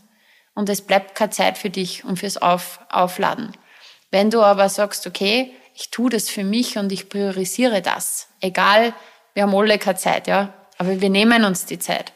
Und 0.55 0.69
es 0.69 0.83
bleibt 0.83 1.15
keine 1.15 1.31
Zeit 1.31 1.59
für 1.59 1.71
dich 1.71 2.05
und 2.05 2.19
fürs 2.19 2.37
Auf, 2.37 2.81
Aufladen. 2.91 3.57
Wenn 4.11 4.31
du 4.31 4.43
aber 4.43 4.69
sagst, 4.69 5.07
okay, 5.07 5.53
ich 5.75 5.91
tue 5.91 6.11
das 6.11 6.29
für 6.29 6.45
mich 6.45 6.77
und 6.79 6.93
ich 6.93 7.09
priorisiere 7.09 7.81
das, 7.81 8.29
egal, 8.41 8.95
wir 9.35 9.45
haben 9.45 9.55
alle 9.55 9.79
keine 9.79 9.97
Zeit, 9.97 10.27
ja, 10.27 10.53
aber 10.77 11.01
wir 11.01 11.11
nehmen 11.11 11.45
uns 11.45 11.65
die 11.65 11.79
Zeit, 11.79 12.13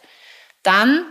dann 0.62 1.06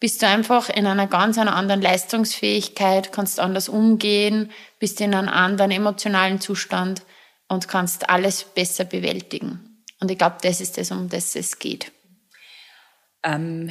bist 0.00 0.22
du 0.22 0.26
einfach 0.26 0.68
in 0.68 0.86
einer 0.86 1.06
ganz 1.06 1.38
anderen 1.38 1.82
Leistungsfähigkeit, 1.82 3.12
kannst 3.12 3.40
anders 3.40 3.68
umgehen, 3.68 4.50
bist 4.78 5.00
in 5.00 5.14
einem 5.14 5.28
anderen 5.28 5.70
emotionalen 5.70 6.40
Zustand 6.40 7.02
und 7.48 7.68
kannst 7.68 8.08
alles 8.08 8.44
besser 8.44 8.84
bewältigen. 8.84 9.84
Und 10.00 10.10
ich 10.10 10.18
glaube, 10.18 10.36
das 10.42 10.60
ist 10.60 10.78
das, 10.78 10.92
um 10.92 11.08
das 11.08 11.34
es 11.34 11.58
geht. 11.58 11.90
Ähm, 13.24 13.70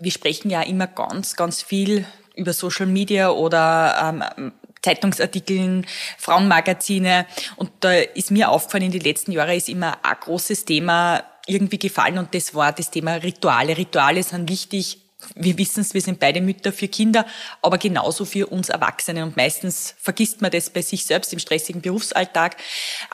wir 0.00 0.10
sprechen 0.10 0.50
ja 0.50 0.62
immer 0.62 0.88
ganz, 0.88 1.36
ganz 1.36 1.62
viel 1.62 2.04
über 2.34 2.52
Social 2.52 2.86
Media 2.86 3.30
oder 3.30 4.24
ähm, 4.36 4.52
Zeitungsartikeln, 4.82 5.86
Frauenmagazine. 6.16 7.26
Und 7.56 7.70
da 7.80 7.92
ist 7.92 8.30
mir 8.30 8.50
aufgefallen, 8.50 8.84
in 8.84 8.92
den 8.92 9.02
letzten 9.02 9.32
Jahren 9.32 9.56
ist 9.56 9.68
immer 9.68 10.04
ein 10.04 10.16
großes 10.20 10.64
Thema 10.64 11.22
irgendwie 11.46 11.78
gefallen 11.78 12.18
und 12.18 12.34
das 12.34 12.54
war 12.54 12.72
das 12.72 12.90
Thema 12.90 13.14
Rituale. 13.14 13.76
Rituale 13.76 14.22
sind 14.22 14.48
wichtig 14.50 15.07
wir 15.34 15.58
wissen 15.58 15.80
es, 15.80 15.94
wir 15.94 16.00
sind 16.00 16.20
beide 16.20 16.40
Mütter 16.40 16.72
für 16.72 16.86
Kinder, 16.86 17.26
aber 17.60 17.78
genauso 17.78 18.24
für 18.24 18.46
uns 18.46 18.68
Erwachsene. 18.68 19.24
Und 19.24 19.36
meistens 19.36 19.94
vergisst 19.98 20.40
man 20.42 20.52
das 20.52 20.70
bei 20.70 20.80
sich 20.80 21.06
selbst 21.06 21.32
im 21.32 21.40
stressigen 21.40 21.80
Berufsalltag. 21.80 22.56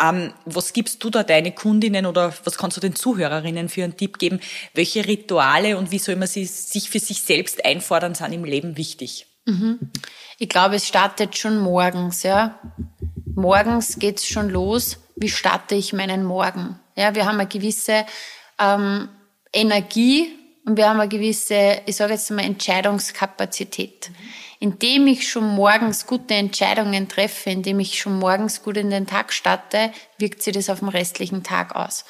Ähm, 0.03 0.35
was 0.45 0.75
gibst 0.75 1.03
du 1.03 1.09
da 1.09 1.23
deine 1.23 1.53
Kundinnen 1.53 2.05
oder 2.05 2.35
was 2.45 2.59
kannst 2.59 2.77
du 2.77 2.81
den 2.81 2.95
Zuhörerinnen 2.95 3.71
für 3.71 3.85
einen 3.85 3.97
Tipp 3.97 4.19
geben? 4.19 4.41
Welche 4.75 5.07
Rituale 5.07 5.79
und 5.79 5.91
wie 5.91 5.99
soll 5.99 6.17
man 6.17 6.29
sie 6.29 6.45
sich 6.45 6.91
für 6.91 7.01
sich 7.01 7.23
selbst 7.23 7.65
einfordern, 7.65 8.15
sind 8.15 8.33
im 8.33 8.45
Leben 8.45 8.77
wichtig? 8.77 9.27
Mhm. 9.47 9.91
Ich 10.39 10.49
glaube, 10.49 10.77
es 10.77 10.87
startet 10.87 11.39
schon 11.39 11.59
morgens, 11.59 12.23
ja. 12.23 12.59
Morgens 13.35 13.99
geht's 13.99 14.27
schon 14.27 14.51
los. 14.51 14.99
Wie 15.17 15.29
starte 15.31 15.75
ich 15.75 15.93
meinen 15.93 16.25
Morgen? 16.25 16.79
Ja, 16.97 17.15
wir 17.15 17.25
haben 17.25 17.41
eine 17.41 17.49
gewisse 17.49 18.05
ähm, 18.59 19.09
Energie, 19.53 20.29
und 20.65 20.77
wir 20.77 20.89
haben 20.89 21.01
eine 21.01 21.09
gewisse, 21.09 21.83
ich 21.85 21.97
sage 21.97 22.15
jetzt 22.15 22.31
mal, 22.31 22.45
Entscheidungskapazität. 22.45 24.11
Indem 24.61 25.07
ich 25.09 25.29
schon 25.29 25.47
morgens 25.47 26.07
gute 26.07 26.35
Entscheidungen 26.35 27.09
treffe, 27.09 27.51
indem 27.51 27.81
ich 27.81 27.99
schon 27.99 28.19
morgens 28.19 28.63
gut 28.63 28.79
in 28.79 28.91
den 28.91 29.07
Tag 29.07 29.33
starte, 29.33 29.93
wirkt 30.17 30.43
sich 30.43 30.55
das 30.55 30.71
auf 30.71 30.79
den 30.79 30.89
restlichen 30.89 31.43
Tag 31.43 31.77
aus. 31.77 32.07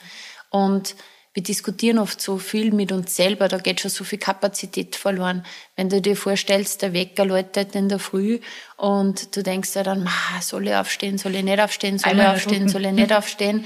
Und 0.51 0.95
wir 1.33 1.43
diskutieren 1.43 1.99
oft 1.99 2.21
so 2.23 2.39
viel 2.39 2.71
mit 2.71 2.93
uns 2.93 3.17
selber, 3.17 3.49
da 3.49 3.59
geht 3.59 3.81
schon 3.81 3.91
so 3.91 4.05
viel 4.05 4.21
Kapazität 4.21 4.95
verloren. 4.95 5.45
Wenn 5.75 5.89
du 5.89 6.01
dir 6.01 6.17
vorstellst, 6.17 6.81
der 6.83 6.93
Wecker 6.93 7.25
läutet 7.25 7.75
in 7.75 7.89
der 7.89 7.99
Früh 7.99 8.39
und 8.77 9.35
du 9.35 9.43
denkst 9.43 9.73
dir 9.73 9.83
dann, 9.83 10.09
soll 10.41 10.69
ich 10.69 10.77
aufstehen, 10.77 11.19
soll 11.19 11.35
ich 11.35 11.43
nicht 11.43 11.59
aufstehen, 11.59 11.99
soll 11.99 12.13
Einmal 12.13 12.27
ich 12.27 12.33
aufstehen, 12.35 12.69
soll 12.69 12.85
ich 12.85 12.93
nicht 12.93 13.13
aufstehen. 13.13 13.65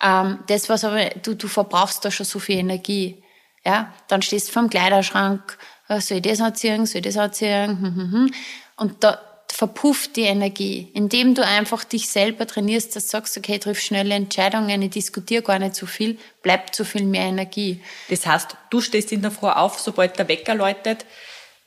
Ähm, 0.00 0.38
das, 0.46 0.68
was 0.68 0.84
aber, 0.84 1.06
du, 1.20 1.34
du 1.34 1.48
verbrauchst 1.48 2.04
da 2.04 2.12
schon 2.12 2.26
so 2.26 2.38
viel 2.38 2.58
Energie. 2.58 3.20
Ja, 3.64 3.92
dann 4.08 4.22
stehst 4.22 4.48
du 4.48 4.52
vorm 4.52 4.70
Kleiderschrank, 4.70 5.58
äh, 5.88 6.00
soll 6.00 6.18
ich 6.18 6.22
das 6.22 6.40
anziehen, 6.40 6.86
soll 6.86 7.00
ich 7.00 7.06
das 7.06 7.16
anziehen, 7.16 7.78
hm, 7.78 7.94
hm, 7.96 8.12
hm. 8.12 8.34
und 8.76 9.04
da, 9.04 9.20
verpufft 9.52 10.16
die 10.16 10.22
Energie, 10.22 10.90
indem 10.94 11.34
du 11.34 11.44
einfach 11.44 11.84
dich 11.84 12.08
selber 12.08 12.46
trainierst, 12.46 12.96
dass 12.96 13.04
du 13.04 13.10
sagst, 13.10 13.36
okay, 13.36 13.58
triff 13.58 13.80
schnelle 13.80 14.14
Entscheidungen, 14.14 14.80
ich 14.80 14.90
diskutiere 14.90 15.42
gar 15.42 15.58
nicht 15.58 15.74
so 15.74 15.84
viel, 15.84 16.18
bleibt 16.42 16.74
so 16.74 16.84
viel 16.84 17.04
mehr 17.04 17.24
Energie. 17.24 17.82
Das 18.08 18.26
heißt, 18.26 18.56
du 18.70 18.80
stehst 18.80 19.12
in 19.12 19.22
der 19.22 19.30
Früh 19.30 19.48
auf, 19.48 19.78
sobald 19.78 20.18
der 20.18 20.28
Wecker 20.28 20.54
läutet, 20.54 21.04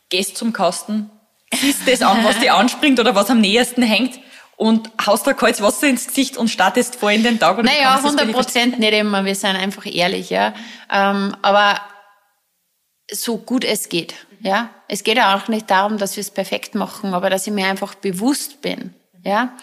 gehst 0.10 0.38
zum 0.38 0.54
Kasten, 0.54 1.12
siehst 1.54 1.88
das 1.88 2.02
an, 2.02 2.24
was 2.24 2.40
dir 2.42 2.56
anspringt 2.56 3.00
oder 3.00 3.14
was 3.14 3.30
am 3.30 3.42
nähersten 3.42 3.84
hängt 3.84 4.20
und 4.64 4.90
haust 5.06 5.28
da 5.28 5.34
kaltes 5.34 5.62
Wasser 5.62 5.88
ins 5.88 6.08
Gesicht 6.08 6.38
und 6.38 6.48
startest 6.48 6.96
vor 6.96 7.12
in 7.12 7.22
den 7.22 7.38
Tag. 7.38 7.58
Oder 7.58 7.70
naja, 7.70 7.96
100 7.96 8.32
Prozent 8.32 8.80
nicht 8.80 8.94
immer, 8.94 9.26
wir 9.26 9.36
sind 9.36 9.58
einfach 9.58 9.86
ehrlich, 9.86 10.30
ja. 10.30 10.54
Ähm, 10.90 11.36
aber 11.42 11.82
so 13.12 13.38
gut 13.38 13.66
es 13.66 13.90
geht. 13.90 14.14
Ja, 14.40 14.70
es 14.88 15.04
geht 15.04 15.18
ja 15.18 15.36
auch 15.36 15.50
nicht 15.50 15.70
darum, 15.70 15.98
dass 15.98 16.16
wir 16.16 16.22
es 16.22 16.32
perfekt 16.32 16.76
machen, 16.76 17.14
aber 17.14 17.30
dass 17.30 17.46
ich 17.46 17.52
mir 17.52 17.68
einfach 17.68 17.94
bewusst 17.96 18.62
bin. 18.62 18.94
Ja, 19.26 19.54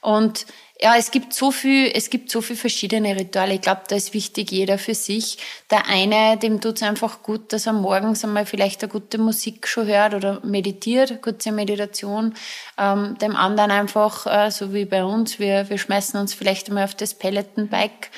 und 0.00 0.44
ja, 0.80 0.96
es 0.96 1.10
gibt 1.10 1.34
so 1.34 1.50
viel, 1.50 1.90
es 1.92 2.08
gibt 2.08 2.30
so 2.30 2.40
viel 2.40 2.54
verschiedene 2.54 3.16
Rituale. 3.16 3.54
Ich 3.54 3.60
glaube, 3.60 3.82
da 3.88 3.96
ist 3.96 4.14
wichtig, 4.14 4.52
jeder 4.52 4.78
für 4.78 4.94
sich. 4.94 5.38
Der 5.70 5.86
eine, 5.86 6.36
dem 6.36 6.60
tut 6.60 6.76
es 6.76 6.82
einfach 6.84 7.22
gut, 7.22 7.52
dass 7.52 7.66
er 7.66 7.72
morgens 7.72 8.24
einmal 8.24 8.46
vielleicht 8.46 8.82
eine 8.82 8.92
gute 8.92 9.18
Musik 9.18 9.66
schon 9.66 9.88
hört 9.88 10.14
oder 10.14 10.40
meditiert, 10.44 11.20
kurze 11.20 11.50
Meditation. 11.50 12.34
Ähm, 12.78 13.18
dem 13.18 13.34
anderen 13.34 13.72
einfach, 13.72 14.26
äh, 14.26 14.50
so 14.52 14.72
wie 14.72 14.84
bei 14.84 15.04
uns, 15.04 15.40
wir, 15.40 15.68
wir 15.68 15.78
schmeißen 15.78 16.18
uns 16.20 16.32
vielleicht 16.32 16.68
einmal 16.68 16.84
auf 16.84 16.94
das 16.94 17.14
Peloton-Bike. 17.14 18.10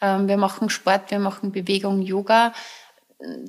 Ähm, 0.00 0.26
wir 0.26 0.38
machen 0.38 0.70
Sport, 0.70 1.10
wir 1.10 1.18
machen 1.18 1.52
Bewegung, 1.52 2.00
Yoga 2.00 2.54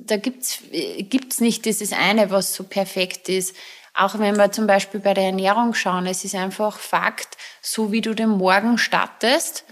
da 0.06 0.16
gibt's 0.16 0.62
gibt's 0.70 1.40
nicht 1.40 1.64
dieses 1.64 1.92
eine, 1.92 2.30
was 2.30 2.54
so 2.54 2.64
perfekt 2.64 3.28
ist. 3.28 3.54
Auch 3.98 4.16
wenn 4.20 4.36
wir 4.36 4.52
zum 4.52 4.68
Beispiel 4.68 5.00
bei 5.00 5.12
der 5.12 5.24
Ernährung 5.24 5.74
schauen, 5.74 6.06
es 6.06 6.24
ist 6.24 6.36
einfach 6.36 6.78
Fakt, 6.78 7.36
so 7.60 7.90
wie 7.90 8.00
du 8.00 8.14
den 8.14 8.28
Morgen 8.28 8.78
startest, 8.78 9.64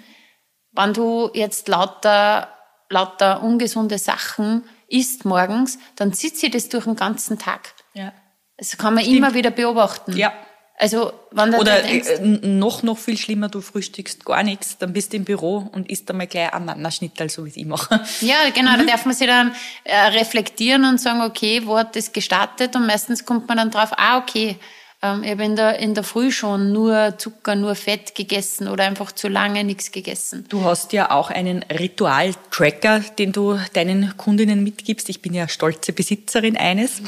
wenn 0.72 0.92
du 0.92 1.30
jetzt 1.32 1.68
lauter, 1.68 2.48
lauter 2.90 3.44
ungesunde 3.44 3.98
Sachen 3.98 4.68
isst 4.88 5.24
morgens, 5.24 5.78
dann 5.94 6.12
zieht 6.12 6.36
sie 6.36 6.50
das 6.50 6.68
durch 6.68 6.84
den 6.84 6.96
ganzen 6.96 7.38
Tag. 7.38 7.72
Ja. 7.94 8.12
Das 8.56 8.76
kann 8.76 8.94
man 8.94 9.04
Stimmt. 9.04 9.16
immer 9.16 9.34
wieder 9.34 9.52
beobachten. 9.52 10.16
Ja. 10.16 10.32
Also, 10.78 11.12
wenn 11.30 11.52
du 11.52 11.58
Oder 11.58 11.80
denkst, 11.80 12.08
äh, 12.08 12.20
noch, 12.20 12.82
noch 12.82 12.98
viel 12.98 13.16
schlimmer, 13.16 13.48
du 13.48 13.62
frühstückst 13.62 14.26
gar 14.26 14.42
nichts, 14.42 14.76
dann 14.76 14.92
bist 14.92 15.12
du 15.12 15.16
im 15.16 15.24
Büro 15.24 15.68
und 15.72 15.90
isst 15.90 16.10
einmal 16.10 16.26
gleich 16.26 16.52
einen 16.52 16.66
Mannerschnittel, 16.66 17.30
so 17.30 17.46
wie 17.46 17.52
ich 17.54 17.64
mache. 17.64 18.00
Ja, 18.20 18.36
genau, 18.54 18.72
mhm. 18.72 18.78
da 18.80 18.92
darf 18.92 19.06
man 19.06 19.14
sich 19.14 19.26
dann 19.26 19.54
äh, 19.84 19.96
reflektieren 20.08 20.84
und 20.84 21.00
sagen, 21.00 21.22
okay, 21.22 21.62
wo 21.64 21.78
hat 21.78 21.96
das 21.96 22.12
gestartet? 22.12 22.76
Und 22.76 22.86
meistens 22.86 23.24
kommt 23.24 23.48
man 23.48 23.56
dann 23.56 23.70
drauf, 23.70 23.90
ah, 23.96 24.18
okay, 24.18 24.56
ähm, 25.02 25.22
ich 25.22 25.30
habe 25.30 25.44
in 25.44 25.56
der, 25.56 25.78
in 25.78 25.94
der 25.94 26.04
Früh 26.04 26.30
schon 26.30 26.72
nur 26.72 27.14
Zucker, 27.18 27.54
nur 27.54 27.74
Fett 27.74 28.14
gegessen 28.14 28.68
oder 28.68 28.84
einfach 28.84 29.12
zu 29.12 29.28
lange 29.28 29.64
nichts 29.64 29.92
gegessen. 29.92 30.44
Du 30.48 30.64
hast 30.64 30.92
ja 30.92 31.10
auch 31.10 31.30
einen 31.30 31.62
Ritual-Tracker, 31.64 33.00
den 33.18 33.32
du 33.32 33.58
deinen 33.72 34.16
Kundinnen 34.16 34.62
mitgibst. 34.62 35.08
Ich 35.08 35.22
bin 35.22 35.34
ja 35.34 35.48
stolze 35.48 35.92
Besitzerin 35.92 36.56
eines. 36.56 37.02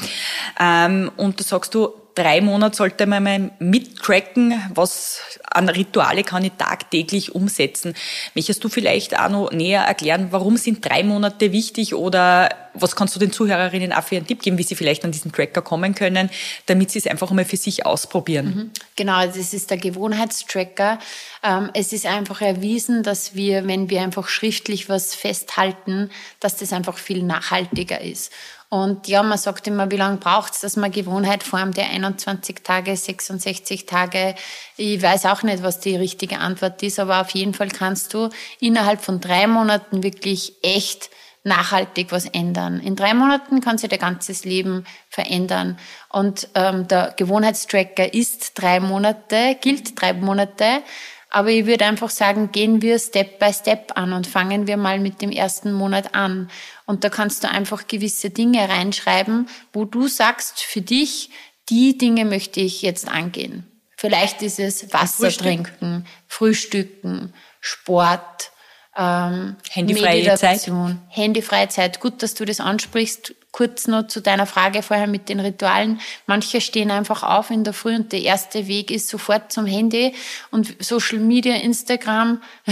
Ähm, 0.59 1.11
und 1.17 1.39
da 1.39 1.43
sagst 1.43 1.73
du, 1.75 1.93
drei 2.19 2.41
Monate 2.41 2.75
sollte 2.75 3.05
man 3.05 3.23
mal 3.23 3.51
mittracken, 3.59 4.61
was 4.73 5.21
an 5.45 5.69
Rituale 5.69 6.23
kann 6.23 6.43
ich 6.43 6.51
tagtäglich 6.57 7.33
umsetzen. 7.33 7.95
Möchtest 8.35 8.63
du 8.63 8.69
vielleicht 8.69 9.17
auch 9.17 9.29
noch 9.29 9.51
näher 9.51 9.83
erklären, 9.83 10.27
warum 10.31 10.57
sind 10.57 10.83
drei 10.83 11.03
Monate 11.03 11.53
wichtig 11.53 11.95
oder 11.95 12.49
was 12.73 12.95
kannst 12.95 13.15
du 13.15 13.19
den 13.19 13.31
Zuhörerinnen 13.31 13.93
auch 13.93 14.03
für 14.03 14.17
einen 14.17 14.27
Tipp 14.27 14.41
geben, 14.41 14.57
wie 14.57 14.63
sie 14.63 14.75
vielleicht 14.75 15.03
an 15.05 15.11
diesen 15.11 15.31
Tracker 15.31 15.61
kommen 15.61 15.95
können, 15.95 16.29
damit 16.65 16.91
sie 16.91 16.99
es 16.99 17.07
einfach 17.07 17.31
mal 17.31 17.45
für 17.45 17.57
sich 17.57 17.85
ausprobieren? 17.85 18.45
Mhm. 18.45 18.71
Genau, 18.95 19.25
das 19.25 19.53
ist 19.53 19.69
der 19.69 19.77
Gewohnheitstracker. 19.77 20.99
Ähm, 21.41 21.69
es 21.73 21.93
ist 21.93 22.05
einfach 22.05 22.41
erwiesen, 22.41 23.01
dass 23.03 23.33
wir, 23.33 23.65
wenn 23.67 23.89
wir 23.89 24.01
einfach 24.01 24.27
schriftlich 24.27 24.89
was 24.89 25.15
festhalten, 25.15 26.11
dass 26.39 26.57
das 26.57 26.73
einfach 26.73 26.97
viel 26.97 27.23
nachhaltiger 27.23 28.01
ist. 28.01 28.31
Und 28.69 29.07
ja, 29.07 29.23
man 29.23 29.39
sagt 29.39 29.65
immer, 29.65 29.89
wie 29.89 29.97
lange 29.97 30.17
braucht 30.17 30.53
es, 30.53 30.59
dass 30.59 30.75
man 30.75 30.91
Gewohnheit 30.91 31.41
formt, 31.41 31.75
der 31.75 31.89
21 31.89 32.63
Tage, 32.63 32.95
66 32.95 33.87
Tage. 33.87 34.35
Ich 34.77 35.01
weiß 35.01 35.25
auch 35.25 35.41
nicht, 35.41 35.63
was 35.63 35.79
die 35.79 35.95
richtige 35.95 36.37
Antwort 36.37 36.83
ist, 36.83 36.99
aber 36.99 37.21
auf 37.21 37.31
jeden 37.31 37.55
Fall 37.55 37.69
kannst 37.69 38.13
du 38.13 38.29
innerhalb 38.59 39.01
von 39.01 39.19
drei 39.19 39.47
Monaten 39.47 40.03
wirklich 40.03 40.53
echt 40.61 41.09
nachhaltig 41.43 42.11
was 42.11 42.25
ändern. 42.25 42.79
In 42.79 42.95
drei 42.95 43.15
Monaten 43.15 43.59
kann 43.59 43.79
sich 43.79 43.89
dein 43.89 43.99
ganzes 43.99 44.45
Leben 44.45 44.85
verändern. 45.09 45.79
Und 46.09 46.49
ähm, 46.53 46.87
der 46.87 47.13
Gewohnheitstracker 47.17 48.13
ist 48.13 48.51
drei 48.59 48.79
Monate, 48.79 49.57
gilt 49.59 49.99
drei 49.99 50.13
Monate. 50.13 50.83
Aber 51.29 51.49
ich 51.49 51.65
würde 51.67 51.85
einfach 51.85 52.09
sagen, 52.09 52.51
gehen 52.51 52.81
wir 52.81 52.97
Step 52.97 53.37
by 53.37 53.53
Step 53.53 53.91
an 53.95 54.13
und 54.13 54.25
fangen 54.25 54.65
wir 54.65 54.77
mal 54.77 54.99
mit 54.99 55.21
dem 55.21 55.31
ersten 55.31 55.71
Monat 55.73 56.15
an. 56.15 56.49
Und 56.85 57.03
da 57.03 57.09
kannst 57.09 57.43
du 57.43 57.49
einfach 57.49 57.87
gewisse 57.87 58.31
Dinge 58.31 58.67
reinschreiben, 58.67 59.47
wo 59.71 59.85
du 59.85 60.07
sagst, 60.07 60.59
für 60.61 60.81
dich, 60.81 61.29
die 61.69 61.97
Dinge 61.97 62.25
möchte 62.25 62.61
ich 62.61 62.81
jetzt 62.81 63.07
angehen. 63.07 63.65
Vielleicht 63.95 64.41
ist 64.41 64.59
es 64.59 64.91
Wasser 64.91 65.25
Frühstück. 65.25 65.45
trinken, 65.45 66.05
Frühstücken, 66.27 67.33
Sport, 67.59 68.51
ähm, 68.97 69.57
Handyfreie 69.69 70.23
Meditation, 70.23 70.99
Zeit. 71.09 71.17
Handyfreie 71.17 71.67
Zeit. 71.67 71.99
Gut, 71.99 72.23
dass 72.23 72.33
du 72.33 72.45
das 72.45 72.59
ansprichst. 72.59 73.35
Kurz 73.51 73.87
noch 73.87 74.07
zu 74.07 74.21
deiner 74.21 74.45
Frage 74.45 74.83
vorher 74.83 75.07
mit 75.07 75.27
den 75.27 75.39
Ritualen. 75.39 75.99
Manche 76.27 76.61
stehen 76.61 76.91
einfach 76.91 77.23
auf 77.23 77.49
in 77.49 77.63
der 77.63 77.73
Früh 77.73 77.95
und 77.95 78.11
der 78.11 78.21
erste 78.21 78.67
Weg 78.67 78.91
ist 78.91 79.09
sofort 79.09 79.51
zum 79.51 79.65
Handy 79.65 80.13
und 80.51 80.75
Social 80.83 81.19
Media, 81.19 81.55
Instagram. 81.55 82.41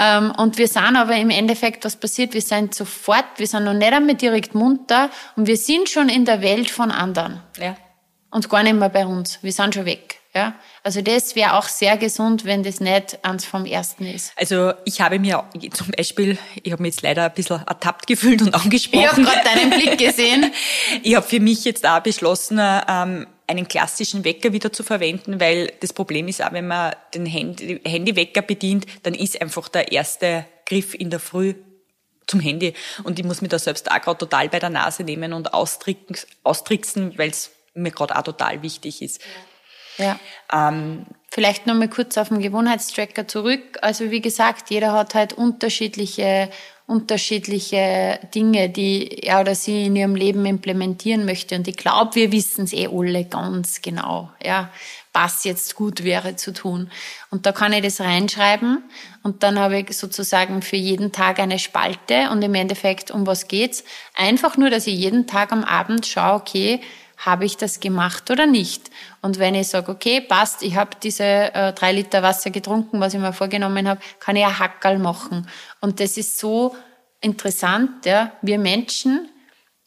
Ähm, 0.00 0.32
und 0.36 0.58
wir 0.58 0.68
sind 0.68 0.96
aber 0.96 1.16
im 1.16 1.30
Endeffekt, 1.30 1.84
was 1.84 1.96
passiert? 1.96 2.32
Wir 2.32 2.42
sind 2.42 2.72
sofort, 2.74 3.24
wir 3.36 3.48
sind 3.48 3.64
noch 3.64 3.72
nicht 3.72 3.92
einmal 3.92 4.14
direkt 4.14 4.54
munter 4.54 5.10
und 5.34 5.46
wir 5.48 5.56
sind 5.56 5.88
schon 5.88 6.08
in 6.08 6.24
der 6.24 6.40
Welt 6.40 6.70
von 6.70 6.92
anderen. 6.92 7.40
Ja. 7.58 7.76
Und 8.30 8.48
gar 8.48 8.62
nicht 8.62 8.76
mehr 8.76 8.90
bei 8.90 9.06
uns. 9.06 9.42
Wir 9.42 9.52
sind 9.52 9.74
schon 9.74 9.86
weg. 9.86 10.17
Ja? 10.38 10.54
Also 10.84 11.02
das 11.02 11.34
wäre 11.34 11.58
auch 11.58 11.64
sehr 11.64 11.96
gesund, 11.96 12.44
wenn 12.44 12.62
das 12.62 12.78
nicht 12.78 13.18
eins 13.24 13.44
vom 13.44 13.66
Ersten 13.66 14.06
ist. 14.06 14.32
Also 14.36 14.72
ich 14.84 15.00
habe 15.00 15.18
mir 15.18 15.44
zum 15.72 15.88
Beispiel, 15.96 16.38
ich 16.62 16.70
habe 16.70 16.82
mich 16.82 16.94
jetzt 16.94 17.02
leider 17.02 17.24
ein 17.24 17.34
bisschen 17.34 17.60
ertappt 17.66 18.06
gefühlt 18.06 18.40
und 18.42 18.54
angesprochen. 18.54 19.00
Ich 19.00 19.10
habe 19.10 19.22
gerade 19.22 19.42
deinen 19.44 19.70
Blick 19.70 19.98
gesehen. 19.98 20.52
ich 21.02 21.16
habe 21.16 21.26
für 21.26 21.40
mich 21.40 21.64
jetzt 21.64 21.86
auch 21.86 22.00
beschlossen, 22.00 22.60
ähm, 22.60 23.26
einen 23.48 23.66
klassischen 23.66 24.24
Wecker 24.24 24.52
wieder 24.52 24.72
zu 24.72 24.84
verwenden, 24.84 25.40
weil 25.40 25.72
das 25.80 25.92
Problem 25.92 26.28
ist 26.28 26.44
auch, 26.44 26.52
wenn 26.52 26.68
man 26.68 26.94
den 27.14 27.26
Handy, 27.26 27.80
Handywecker 27.84 28.42
bedient, 28.42 28.86
dann 29.02 29.14
ist 29.14 29.40
einfach 29.40 29.68
der 29.68 29.90
erste 29.90 30.44
Griff 30.66 30.94
in 30.94 31.10
der 31.10 31.18
Früh 31.18 31.54
zum 32.26 32.40
Handy 32.40 32.74
und 33.04 33.18
ich 33.18 33.24
muss 33.24 33.40
mich 33.40 33.50
da 33.50 33.58
selbst 33.58 33.90
auch 33.90 34.00
gerade 34.00 34.18
total 34.18 34.48
bei 34.50 34.58
der 34.60 34.70
Nase 34.70 35.02
nehmen 35.02 35.32
und 35.32 35.54
austricksen, 35.54 37.16
weil 37.16 37.30
es 37.30 37.50
mir 37.74 37.90
gerade 37.90 38.16
auch 38.16 38.22
total 38.22 38.62
wichtig 38.62 39.02
ist. 39.02 39.22
Ja. 39.22 39.26
Ja. 39.98 40.18
Ähm, 40.52 41.06
Vielleicht 41.30 41.66
noch 41.66 41.74
mal 41.74 41.88
kurz 41.88 42.16
auf 42.16 42.28
den 42.28 42.40
Gewohnheitstracker 42.40 43.28
zurück. 43.28 43.78
Also 43.82 44.10
wie 44.10 44.22
gesagt, 44.22 44.70
jeder 44.70 44.92
hat 44.92 45.14
halt 45.14 45.34
unterschiedliche 45.34 46.48
unterschiedliche 46.88 48.18
Dinge, 48.34 48.70
die 48.70 49.08
er 49.18 49.42
oder 49.42 49.54
sie 49.54 49.84
in 49.84 49.94
ihrem 49.94 50.14
Leben 50.14 50.46
implementieren 50.46 51.26
möchte. 51.26 51.54
Und 51.54 51.68
ich 51.68 51.76
glaube, 51.76 52.14
wir 52.14 52.32
wissen 52.32 52.64
es 52.64 52.72
eh 52.72 52.88
alle 52.90 53.26
ganz 53.26 53.82
genau, 53.82 54.30
ja, 54.42 54.70
was 55.12 55.44
jetzt 55.44 55.74
gut 55.74 56.02
wäre 56.02 56.36
zu 56.36 56.50
tun. 56.54 56.90
Und 57.30 57.44
da 57.44 57.52
kann 57.52 57.74
ich 57.74 57.82
das 57.82 58.00
reinschreiben 58.00 58.82
und 59.22 59.42
dann 59.42 59.58
habe 59.58 59.80
ich 59.80 59.98
sozusagen 59.98 60.62
für 60.62 60.76
jeden 60.76 61.12
Tag 61.12 61.40
eine 61.40 61.58
Spalte 61.58 62.30
und 62.30 62.40
im 62.40 62.54
Endeffekt, 62.54 63.10
um 63.10 63.26
was 63.26 63.48
geht's? 63.48 63.84
Einfach 64.16 64.56
nur, 64.56 64.70
dass 64.70 64.86
ich 64.86 64.98
jeden 64.98 65.26
Tag 65.26 65.52
am 65.52 65.64
Abend 65.64 66.06
schaue, 66.06 66.36
okay, 66.36 66.80
habe 67.18 67.44
ich 67.44 67.56
das 67.56 67.80
gemacht 67.80 68.30
oder 68.30 68.46
nicht? 68.46 68.90
Und 69.22 69.38
wenn 69.38 69.54
ich 69.54 69.68
sage, 69.68 69.90
okay, 69.92 70.20
passt, 70.20 70.62
ich 70.62 70.76
habe 70.76 70.90
diese 71.02 71.24
äh, 71.24 71.72
drei 71.72 71.92
Liter 71.92 72.22
Wasser 72.22 72.50
getrunken, 72.50 73.00
was 73.00 73.14
ich 73.14 73.20
mir 73.20 73.32
vorgenommen 73.32 73.88
habe, 73.88 74.00
kann 74.20 74.36
ich 74.36 74.44
ein 74.44 74.58
Hackerl 74.58 74.98
machen. 74.98 75.48
Und 75.80 76.00
das 76.00 76.16
ist 76.16 76.38
so 76.38 76.76
interessant, 77.20 78.06
ja. 78.06 78.32
Wir 78.42 78.58
Menschen 78.58 79.28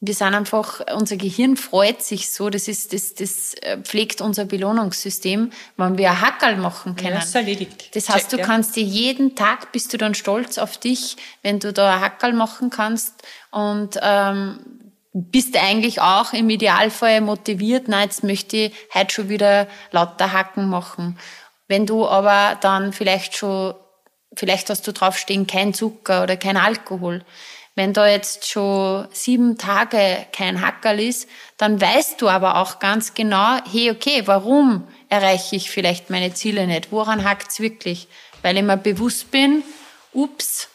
Wir 0.04 0.16
sind 0.16 0.34
einfach, 0.34 0.82
unser 0.96 1.16
Gehirn 1.16 1.58
freut 1.58 2.02
sich 2.02 2.32
so, 2.32 2.50
das 2.50 2.68
ist, 2.68 2.92
das, 2.92 3.14
das 3.14 3.54
äh, 3.62 3.78
pflegt 3.78 4.20
unser 4.20 4.46
Belohnungssystem, 4.46 5.52
wenn 5.78 5.98
wir 6.00 6.10
ein 6.10 6.22
Hackerl 6.22 6.58
machen 6.58 6.96
können. 6.96 7.14
Das 7.14 7.28
ist 7.28 7.36
erledigt. 7.36 7.96
Das 7.96 8.10
heißt, 8.10 8.34
du 8.34 8.38
ja. 8.38 8.46
kannst 8.46 8.76
dir 8.76 8.84
jeden 8.84 9.36
Tag, 9.36 9.72
bist 9.72 9.94
du 9.94 9.98
dann 9.98 10.16
stolz 10.16 10.58
auf 10.58 10.78
dich, 10.78 11.18
wenn 11.44 11.60
du 11.60 11.72
da 11.72 11.94
ein 11.94 12.02
Hackerl 12.02 12.34
machen 12.34 12.72
kannst 12.72 13.14
und 13.52 14.00
ähm, 14.02 14.81
bist 15.14 15.58
eigentlich 15.58 16.02
auch 16.02 16.34
im 16.34 16.50
Idealfall 16.50 17.22
motiviert, 17.22 17.88
na, 17.88 18.04
jetzt 18.04 18.24
möchte 18.24 18.58
ich 18.58 18.74
heute 18.94 19.14
schon 19.14 19.30
wieder 19.30 19.68
lauter 19.92 20.32
Hacken 20.32 20.70
machen. 20.70 21.20
Wenn 21.68 21.86
du 21.86 22.08
aber 22.08 22.58
dann 22.62 22.94
vielleicht 22.94 23.36
schon, 23.36 23.74
vielleicht 24.36 24.70
hast 24.70 24.88
du 24.88 24.94
draufstehen, 24.94 25.48
kein 25.48 25.74
Zucker 25.74 26.24
oder 26.24 26.38
kein 26.38 26.58
Alkohol. 26.58 27.24
Wenn 27.76 27.94
da 27.94 28.08
jetzt 28.08 28.50
schon 28.50 29.08
sieben 29.12 29.58
Tage 29.58 30.26
kein 30.34 30.62
Hackerl 30.62 31.00
ist, 31.00 31.30
dann 31.58 31.80
weißt 31.80 32.22
du 32.22 32.28
aber 32.28 32.58
auch 32.58 32.80
ganz 32.80 33.14
genau, 33.14 33.60
hey, 33.72 33.92
okay, 33.92 34.24
warum 34.26 34.88
erreiche 35.08 35.56
ich 35.56 35.72
vielleicht 35.72 36.10
meine 36.10 36.34
Ziele 36.34 36.68
nicht? 36.68 36.92
Woran 36.92 37.24
hackt's 37.24 37.62
wirklich? 37.62 38.08
Weil 38.42 38.58
ich 38.58 38.64
mir 38.64 38.78
bewusst 38.78 39.32
bin, 39.32 39.64
ups, 40.14 40.68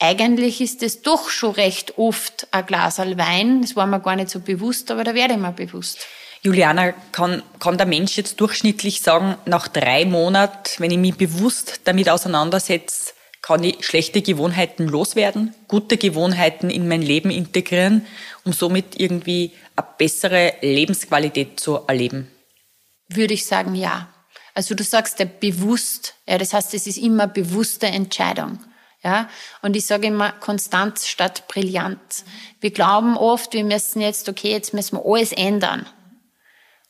eigentlich 0.00 0.60
ist 0.60 0.82
es 0.82 1.02
doch 1.02 1.28
schon 1.28 1.52
recht 1.52 1.98
oft 1.98 2.48
ein 2.50 2.66
Glas 2.66 2.98
Wein. 2.98 3.62
Das 3.62 3.76
war 3.76 3.86
mir 3.86 4.00
gar 4.00 4.16
nicht 4.16 4.30
so 4.30 4.40
bewusst, 4.40 4.90
aber 4.90 5.04
da 5.04 5.14
werde 5.14 5.34
ich 5.34 5.40
mir 5.40 5.52
bewusst. 5.52 6.06
Juliana, 6.42 6.92
kann, 7.12 7.42
kann 7.58 7.76
der 7.76 7.86
Mensch 7.86 8.16
jetzt 8.16 8.40
durchschnittlich 8.40 9.02
sagen, 9.02 9.36
nach 9.44 9.68
drei 9.68 10.06
Monaten, 10.06 10.70
wenn 10.78 10.90
ich 10.90 10.96
mich 10.96 11.16
bewusst 11.16 11.82
damit 11.84 12.08
auseinandersetze, 12.08 13.12
kann 13.42 13.62
ich 13.62 13.84
schlechte 13.84 14.22
Gewohnheiten 14.22 14.88
loswerden, 14.88 15.54
gute 15.68 15.98
Gewohnheiten 15.98 16.70
in 16.70 16.88
mein 16.88 17.02
Leben 17.02 17.30
integrieren, 17.30 18.06
um 18.44 18.54
somit 18.54 18.98
irgendwie 18.98 19.52
eine 19.76 19.86
bessere 19.98 20.54
Lebensqualität 20.62 21.60
zu 21.60 21.80
erleben? 21.86 22.30
Würde 23.08 23.34
ich 23.34 23.44
sagen, 23.44 23.74
ja. 23.74 24.08
Also 24.54 24.74
du 24.74 24.82
sagst 24.82 25.18
ja 25.20 25.26
bewusst, 25.26 26.14
ja, 26.26 26.38
das 26.38 26.54
heißt, 26.54 26.72
es 26.74 26.86
ist 26.86 26.98
immer 26.98 27.26
bewusste 27.26 27.86
Entscheidung. 27.86 28.58
Ja, 29.02 29.30
und 29.62 29.76
ich 29.76 29.86
sage 29.86 30.08
immer 30.08 30.30
Konstanz 30.32 31.06
statt 31.06 31.48
Brillanz. 31.48 32.24
Wir 32.60 32.70
glauben 32.70 33.16
oft, 33.16 33.54
wir 33.54 33.64
müssen 33.64 34.02
jetzt, 34.02 34.28
okay, 34.28 34.50
jetzt 34.50 34.74
müssen 34.74 34.98
wir 34.98 35.06
alles 35.06 35.32
ändern. 35.32 35.86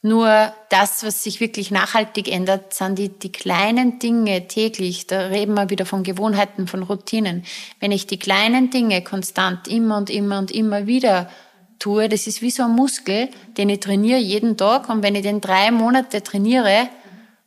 Nur 0.02 0.52
das, 0.70 1.04
was 1.04 1.22
sich 1.22 1.40
wirklich 1.40 1.70
nachhaltig 1.70 2.26
ändert, 2.26 2.72
sind 2.72 2.98
die, 2.98 3.10
die 3.10 3.30
kleinen 3.30 3.98
Dinge 3.98 4.48
täglich. 4.48 5.06
Da 5.06 5.26
reden 5.26 5.54
wir 5.54 5.68
wieder 5.68 5.84
von 5.84 6.02
Gewohnheiten, 6.02 6.66
von 6.66 6.82
Routinen. 6.82 7.44
Wenn 7.80 7.92
ich 7.92 8.06
die 8.06 8.18
kleinen 8.18 8.70
Dinge 8.70 9.04
konstant 9.04 9.68
immer 9.68 9.98
und 9.98 10.08
immer 10.08 10.38
und 10.38 10.50
immer 10.50 10.86
wieder 10.86 11.30
tue, 11.78 12.08
das 12.08 12.26
ist 12.26 12.40
wie 12.40 12.50
so 12.50 12.62
ein 12.62 12.70
Muskel, 12.70 13.28
den 13.58 13.68
ich 13.68 13.80
trainiere 13.80 14.18
jeden 14.18 14.56
Tag. 14.56 14.88
Und 14.88 15.02
wenn 15.02 15.14
ich 15.14 15.22
den 15.22 15.42
drei 15.42 15.70
Monate 15.70 16.22
trainiere, 16.22 16.88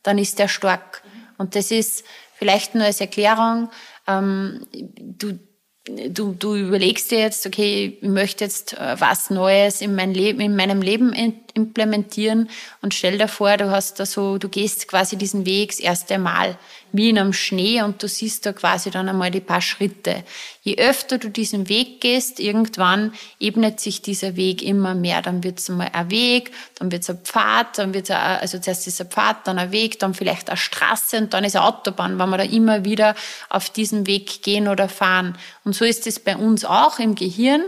dann 0.04 0.19
ist 0.19 0.38
der 0.38 0.47
stark. 0.47 1.02
Und 1.39 1.56
das 1.56 1.71
ist 1.71 2.06
vielleicht 2.36 2.76
nur 2.76 2.86
als 2.86 3.02
Erklärung, 3.02 3.69
ähm, 4.07 4.65
du, 4.71 5.39
du, 5.85 6.33
du 6.33 6.55
überlegst 6.55 7.11
dir 7.11 7.19
jetzt, 7.19 7.45
okay, 7.45 7.97
ich 8.01 8.07
möchte 8.07 8.43
jetzt 8.43 8.73
äh, 8.73 8.99
was 8.99 9.29
Neues 9.29 9.81
in, 9.81 9.95
mein 9.95 10.13
Leben, 10.13 10.39
in 10.39 10.55
meinem 10.55 10.81
Leben 10.81 11.13
implementieren 11.53 12.49
und 12.81 12.93
stell 12.93 13.17
dir 13.17 13.27
vor, 13.27 13.57
du 13.57 13.69
hast 13.69 13.99
da 13.99 14.05
so, 14.05 14.37
du 14.37 14.49
gehst 14.49 14.87
quasi 14.87 15.17
diesen 15.17 15.45
Weg 15.45 15.69
das 15.69 15.79
erste 15.79 16.17
Mal 16.17 16.57
wie 16.91 17.09
in 17.09 17.17
einem 17.17 17.33
Schnee 17.33 17.81
und 17.81 18.01
du 18.01 18.07
siehst 18.07 18.45
da 18.45 18.53
quasi 18.53 18.91
dann 18.91 19.09
einmal 19.09 19.31
die 19.31 19.39
paar 19.39 19.61
Schritte. 19.61 20.23
Je 20.61 20.77
öfter 20.77 21.17
du 21.17 21.29
diesen 21.29 21.67
Weg 21.67 22.01
gehst, 22.01 22.39
irgendwann 22.39 23.13
ebnet 23.39 23.79
sich 23.79 24.01
dieser 24.01 24.35
Weg 24.35 24.61
immer 24.61 24.93
mehr. 24.93 25.21
Dann 25.21 25.43
wird 25.43 25.59
es 25.59 25.69
einmal 25.69 25.89
ein 25.91 26.11
Weg, 26.11 26.51
dann 26.75 26.91
wird 26.91 27.01
es 27.01 27.09
ein 27.09 27.19
Pfad, 27.23 27.79
dann 27.79 27.93
wird 27.93 28.09
es 28.09 28.15
also 28.15 28.59
zuerst 28.59 28.87
ist 28.87 29.01
ein 29.01 29.09
Pfad, 29.09 29.47
dann 29.47 29.57
ein 29.57 29.71
Weg, 29.71 29.99
dann 29.99 30.13
vielleicht 30.13 30.49
eine 30.49 30.57
Straße 30.57 31.17
und 31.17 31.33
dann 31.33 31.43
ist 31.43 31.55
eine 31.55 31.65
Autobahn, 31.65 32.19
weil 32.19 32.27
wir 32.27 32.37
da 32.37 32.43
immer 32.43 32.85
wieder 32.85 33.15
auf 33.49 33.71
diesen 33.71 34.05
Weg 34.05 34.43
gehen 34.43 34.67
oder 34.67 34.87
fahren. 34.87 35.35
Und 35.63 35.75
so 35.75 35.85
ist 35.85 36.05
es 36.05 36.19
bei 36.19 36.37
uns 36.37 36.63
auch 36.63 36.99
im 36.99 37.15
Gehirn. 37.15 37.63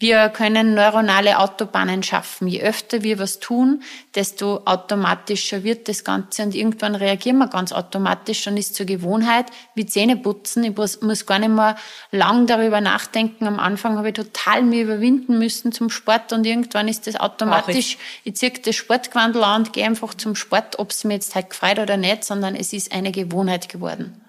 Wir 0.00 0.28
können 0.28 0.74
neuronale 0.74 1.38
Autobahnen 1.38 2.02
schaffen. 2.02 2.48
Je 2.48 2.60
öfter 2.62 3.04
wir 3.04 3.20
was 3.20 3.38
tun, 3.38 3.84
desto 4.16 4.62
automatischer 4.64 5.62
wird 5.62 5.88
das 5.88 6.02
Ganze 6.02 6.42
und 6.42 6.54
irgendwann 6.56 6.96
reagieren 6.96 7.38
wir 7.38 7.46
ganz 7.46 7.72
automatisch 7.72 8.44
und 8.48 8.56
ist 8.56 8.74
zur 8.74 8.86
Gewohnheit 8.86 9.46
wie 9.76 9.86
Zähne 9.86 10.16
putzen. 10.16 10.64
Ich 10.64 10.76
muss, 10.76 11.00
muss 11.00 11.26
gar 11.26 11.38
nicht 11.38 11.50
mehr 11.50 11.76
lang 12.10 12.48
darüber 12.48 12.80
nachdenken. 12.80 13.46
Am 13.46 13.60
Anfang 13.60 13.96
habe 13.96 14.08
ich 14.08 14.14
total 14.14 14.64
mir 14.64 14.82
überwinden 14.82 15.38
müssen 15.38 15.70
zum 15.70 15.90
Sport 15.90 16.32
und 16.32 16.44
irgendwann 16.44 16.88
ist 16.88 17.06
das 17.06 17.14
automatisch. 17.14 17.76
Ich. 17.76 17.98
ich 18.24 18.36
ziehe 18.36 18.50
das 18.50 18.74
Sportgewandel 18.74 19.44
an 19.44 19.62
und 19.62 19.72
gehe 19.72 19.86
einfach 19.86 20.14
zum 20.14 20.34
Sport, 20.34 20.80
ob 20.80 20.90
es 20.90 21.04
mir 21.04 21.14
jetzt 21.14 21.36
halt 21.36 21.50
gefreut 21.50 21.78
oder 21.78 21.96
nicht, 21.96 22.24
sondern 22.24 22.56
es 22.56 22.72
ist 22.72 22.90
eine 22.92 23.12
Gewohnheit 23.12 23.68
geworden. 23.68 24.20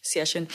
Sehr 0.00 0.24
schön. 0.24 0.48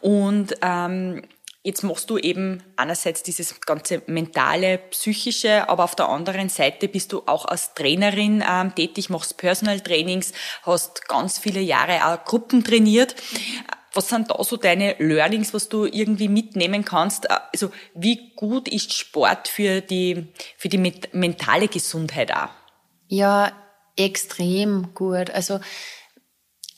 Und 0.00 0.54
ähm 0.62 1.22
Jetzt 1.64 1.82
machst 1.82 2.08
du 2.08 2.18
eben 2.18 2.62
einerseits 2.76 3.24
dieses 3.24 3.60
ganze 3.60 4.02
mentale, 4.06 4.78
psychische, 4.90 5.68
aber 5.68 5.84
auf 5.84 5.96
der 5.96 6.08
anderen 6.08 6.48
Seite 6.48 6.86
bist 6.86 7.12
du 7.12 7.22
auch 7.26 7.44
als 7.44 7.74
Trainerin 7.74 8.44
ähm, 8.48 8.74
tätig, 8.74 9.10
machst 9.10 9.36
Personal 9.36 9.80
Trainings, 9.80 10.32
hast 10.62 11.08
ganz 11.08 11.38
viele 11.38 11.60
Jahre 11.60 12.06
auch 12.06 12.24
Gruppen 12.24 12.62
trainiert. 12.62 13.16
Was 13.92 14.08
sind 14.08 14.30
da 14.30 14.42
so 14.44 14.56
deine 14.56 14.94
Learnings, 14.98 15.52
was 15.52 15.68
du 15.68 15.84
irgendwie 15.84 16.28
mitnehmen 16.28 16.84
kannst? 16.84 17.28
Also 17.30 17.72
wie 17.94 18.32
gut 18.36 18.68
ist 18.68 18.92
Sport 18.92 19.48
für 19.48 19.80
die, 19.80 20.28
für 20.56 20.68
die 20.68 20.78
mentale 21.12 21.66
Gesundheit 21.66 22.32
auch? 22.32 22.50
Ja, 23.08 23.52
extrem 23.96 24.94
gut. 24.94 25.30
Also 25.30 25.58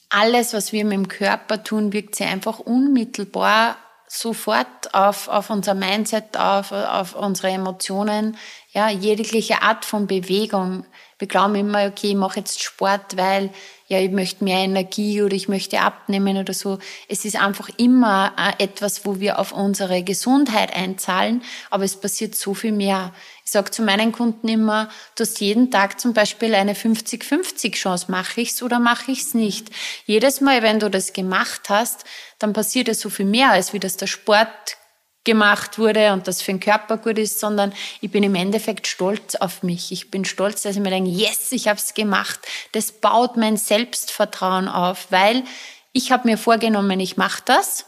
alles, 0.08 0.54
was 0.54 0.72
wir 0.72 0.84
mit 0.84 0.94
dem 0.94 1.08
Körper 1.08 1.62
tun, 1.62 1.92
wirkt 1.92 2.14
sich 2.16 2.26
einfach 2.26 2.58
unmittelbar 2.58 3.76
sofort 4.12 4.92
auf, 4.92 5.28
auf 5.28 5.50
unser 5.50 5.74
Mindset, 5.74 6.36
auf, 6.36 6.72
auf 6.72 7.14
unsere 7.14 7.50
Emotionen, 7.50 8.36
ja, 8.72 8.88
jegliche 8.90 9.62
Art 9.62 9.84
von 9.84 10.08
Bewegung. 10.08 10.84
Wir 11.18 11.28
glauben 11.28 11.54
immer, 11.54 11.86
okay, 11.86 12.08
ich 12.08 12.16
mache 12.16 12.40
jetzt 12.40 12.60
Sport, 12.60 13.16
weil 13.16 13.50
ja, 13.90 13.98
ich 13.98 14.12
möchte 14.12 14.44
mehr 14.44 14.58
Energie 14.58 15.20
oder 15.20 15.34
ich 15.34 15.48
möchte 15.48 15.80
abnehmen 15.80 16.36
oder 16.36 16.54
so. 16.54 16.78
Es 17.08 17.24
ist 17.24 17.34
einfach 17.34 17.68
immer 17.76 18.32
äh, 18.38 18.62
etwas, 18.62 19.04
wo 19.04 19.18
wir 19.18 19.40
auf 19.40 19.50
unsere 19.50 20.04
Gesundheit 20.04 20.72
einzahlen, 20.72 21.42
aber 21.70 21.82
es 21.82 21.96
passiert 21.96 22.36
so 22.36 22.54
viel 22.54 22.70
mehr. 22.70 23.12
Ich 23.44 23.50
sage 23.50 23.72
zu 23.72 23.82
meinen 23.82 24.12
Kunden 24.12 24.46
immer, 24.46 24.90
du 25.16 25.24
hast 25.24 25.40
jeden 25.40 25.72
Tag 25.72 25.98
zum 25.98 26.14
Beispiel 26.14 26.54
eine 26.54 26.74
50-50 26.74 27.72
Chance, 27.72 28.12
mache 28.12 28.42
ich's 28.42 28.62
oder 28.62 28.78
mache 28.78 29.10
ich's 29.10 29.34
nicht. 29.34 29.70
Jedes 30.06 30.40
Mal, 30.40 30.62
wenn 30.62 30.78
du 30.78 30.88
das 30.88 31.12
gemacht 31.12 31.68
hast, 31.68 32.04
dann 32.38 32.52
passiert 32.52 32.88
es 32.88 33.00
so 33.00 33.10
viel 33.10 33.26
mehr, 33.26 33.50
als 33.50 33.72
wie 33.72 33.80
das 33.80 33.96
der 33.96 34.06
Sport 34.06 34.76
gemacht 35.24 35.78
wurde 35.78 36.12
und 36.12 36.26
das 36.28 36.40
für 36.40 36.52
den 36.52 36.60
Körper 36.60 36.96
gut 36.96 37.18
ist, 37.18 37.40
sondern 37.40 37.72
ich 38.00 38.10
bin 38.10 38.22
im 38.22 38.34
Endeffekt 38.34 38.86
stolz 38.86 39.34
auf 39.34 39.62
mich. 39.62 39.92
Ich 39.92 40.10
bin 40.10 40.24
stolz, 40.24 40.62
dass 40.62 40.76
ich 40.76 40.82
mir 40.82 40.90
denke, 40.90 41.10
yes, 41.10 41.52
ich 41.52 41.68
habe 41.68 41.78
es 41.78 41.94
gemacht. 41.94 42.40
Das 42.72 42.92
baut 42.92 43.36
mein 43.36 43.56
Selbstvertrauen 43.56 44.68
auf, 44.68 45.08
weil 45.10 45.44
ich 45.92 46.10
habe 46.12 46.28
mir 46.28 46.38
vorgenommen, 46.38 47.00
ich 47.00 47.16
mache 47.16 47.42
das 47.44 47.86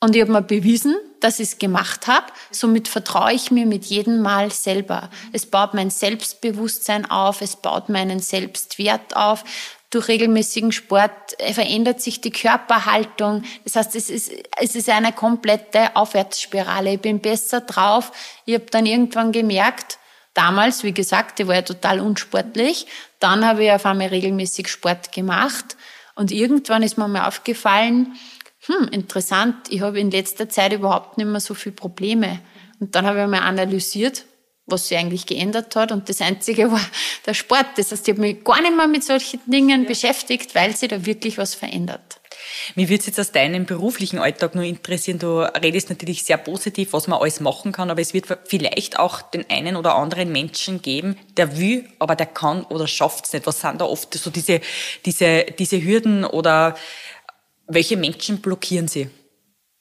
und 0.00 0.14
ich 0.14 0.20
habe 0.20 0.32
mir 0.32 0.42
bewiesen, 0.42 0.96
dass 1.20 1.40
ich 1.40 1.48
es 1.48 1.58
gemacht 1.58 2.06
habe. 2.06 2.26
Somit 2.50 2.88
vertraue 2.88 3.32
ich 3.32 3.50
mir 3.50 3.64
mit 3.64 3.86
jedem 3.86 4.20
Mal 4.20 4.52
selber. 4.52 5.10
Es 5.32 5.46
baut 5.46 5.72
mein 5.72 5.88
Selbstbewusstsein 5.90 7.10
auf, 7.10 7.40
es 7.40 7.56
baut 7.56 7.88
meinen 7.88 8.20
Selbstwert 8.20 9.16
auf 9.16 9.44
durch 9.90 10.08
regelmäßigen 10.08 10.72
Sport 10.72 11.38
äh, 11.38 11.52
verändert 11.52 12.00
sich 12.00 12.20
die 12.20 12.30
Körperhaltung. 12.30 13.44
Das 13.64 13.76
heißt, 13.76 13.94
es 13.96 14.10
ist, 14.10 14.32
es 14.60 14.74
ist 14.74 14.88
eine 14.88 15.12
komplette 15.12 15.94
Aufwärtsspirale. 15.94 16.94
Ich 16.94 17.00
bin 17.00 17.20
besser 17.20 17.60
drauf. 17.60 18.12
Ich 18.44 18.54
habe 18.54 18.66
dann 18.70 18.86
irgendwann 18.86 19.32
gemerkt, 19.32 19.98
damals, 20.34 20.82
wie 20.82 20.92
gesagt, 20.92 21.40
ich 21.40 21.46
war 21.46 21.54
ja 21.56 21.62
total 21.62 22.00
unsportlich. 22.00 22.86
Dann 23.20 23.44
habe 23.44 23.64
ich 23.64 23.72
auf 23.72 23.86
einmal 23.86 24.08
regelmäßig 24.08 24.68
Sport 24.68 25.12
gemacht. 25.12 25.76
Und 26.14 26.32
irgendwann 26.32 26.82
ist 26.82 26.98
mir 26.98 27.08
mal 27.08 27.26
aufgefallen, 27.26 28.16
hm, 28.66 28.88
interessant, 28.88 29.54
ich 29.68 29.80
habe 29.82 30.00
in 30.00 30.10
letzter 30.10 30.48
Zeit 30.48 30.72
überhaupt 30.72 31.18
nicht 31.18 31.26
mehr 31.26 31.40
so 31.40 31.54
viele 31.54 31.74
Probleme. 31.74 32.40
Und 32.80 32.94
dann 32.94 33.06
habe 33.06 33.22
ich 33.22 33.28
mal 33.28 33.42
analysiert, 33.42 34.24
was 34.66 34.88
sich 34.88 34.98
eigentlich 34.98 35.26
geändert 35.26 35.76
hat. 35.76 35.92
Und 35.92 36.08
das 36.08 36.20
Einzige 36.20 36.70
war 36.70 36.80
der 37.26 37.34
Sport. 37.34 37.66
Das 37.76 37.92
heißt, 37.92 38.06
ich 38.08 38.14
habe 38.14 38.20
mich 38.20 38.44
gar 38.44 38.60
nicht 38.60 38.76
mehr 38.76 38.88
mit 38.88 39.04
solchen 39.04 39.40
Dingen 39.46 39.82
ja. 39.82 39.88
beschäftigt, 39.88 40.54
weil 40.54 40.76
sich 40.76 40.88
da 40.88 41.04
wirklich 41.06 41.38
was 41.38 41.54
verändert. 41.54 42.20
Mich 42.74 42.88
würde 42.88 43.00
es 43.00 43.06
jetzt 43.06 43.20
aus 43.20 43.32
deinem 43.32 43.64
beruflichen 43.64 44.18
Alltag 44.18 44.54
nur 44.54 44.64
interessieren. 44.64 45.18
Du 45.18 45.40
redest 45.40 45.88
natürlich 45.88 46.24
sehr 46.24 46.36
positiv, 46.36 46.92
was 46.92 47.06
man 47.06 47.20
alles 47.20 47.40
machen 47.40 47.72
kann, 47.72 47.90
aber 47.90 48.00
es 48.00 48.14
wird 48.14 48.26
vielleicht 48.44 48.98
auch 48.98 49.22
den 49.22 49.48
einen 49.50 49.76
oder 49.76 49.96
anderen 49.96 50.32
Menschen 50.32 50.82
geben, 50.82 51.16
der 51.36 51.58
will, 51.58 51.88
aber 51.98 52.14
der 52.16 52.26
kann 52.26 52.64
oder 52.64 52.86
schafft 52.86 53.26
es 53.26 53.32
nicht. 53.32 53.46
Was 53.46 53.60
sind 53.60 53.80
da 53.80 53.84
oft 53.84 54.14
so 54.14 54.30
diese, 54.30 54.60
diese, 55.04 55.44
diese 55.58 55.82
Hürden 55.82 56.24
oder 56.24 56.76
welche 57.66 57.96
Menschen 57.96 58.40
blockieren 58.40 58.88
sie? 58.88 59.08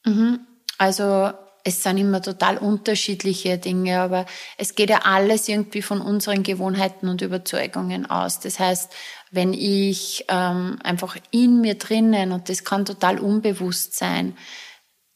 Mhm. 0.05 0.39
Also 0.77 1.31
es 1.67 1.81
sind 1.81 1.97
immer 1.97 2.21
total 2.21 2.59
unterschiedliche 2.59 3.57
Dinge, 3.57 3.99
aber 3.99 4.27
es 4.55 4.75
geht 4.75 4.91
ja 4.91 4.99
alles 5.03 5.49
irgendwie 5.49 5.81
von 5.81 5.99
unseren 5.99 6.43
Gewohnheiten 6.43 7.09
und 7.09 7.23
Überzeugungen 7.23 8.07
aus. 8.07 8.39
Das 8.39 8.59
heißt, 8.59 8.93
wenn 9.31 9.51
ich 9.51 10.25
ähm, 10.29 10.77
einfach 10.83 11.17
in 11.31 11.61
mir 11.61 11.73
drinnen, 11.73 12.31
und 12.31 12.49
das 12.49 12.63
kann 12.63 12.85
total 12.85 13.17
unbewusst 13.17 13.97
sein, 13.97 14.37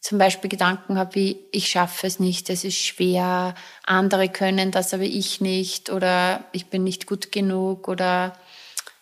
zum 0.01 0.17
Beispiel 0.17 0.49
Gedanken 0.49 0.97
habe 0.97 1.13
wie, 1.13 1.39
ich 1.51 1.67
schaffe 1.67 2.07
es 2.07 2.19
nicht, 2.19 2.49
es 2.49 2.63
ist 2.63 2.83
schwer, 2.83 3.53
andere 3.85 4.27
können 4.27 4.71
das, 4.71 4.91
aber 4.91 5.03
ich 5.03 5.41
nicht, 5.41 5.91
oder 5.91 6.45
ich 6.51 6.65
bin 6.65 6.83
nicht 6.83 7.05
gut 7.05 7.31
genug, 7.31 7.88
oder 7.88 8.35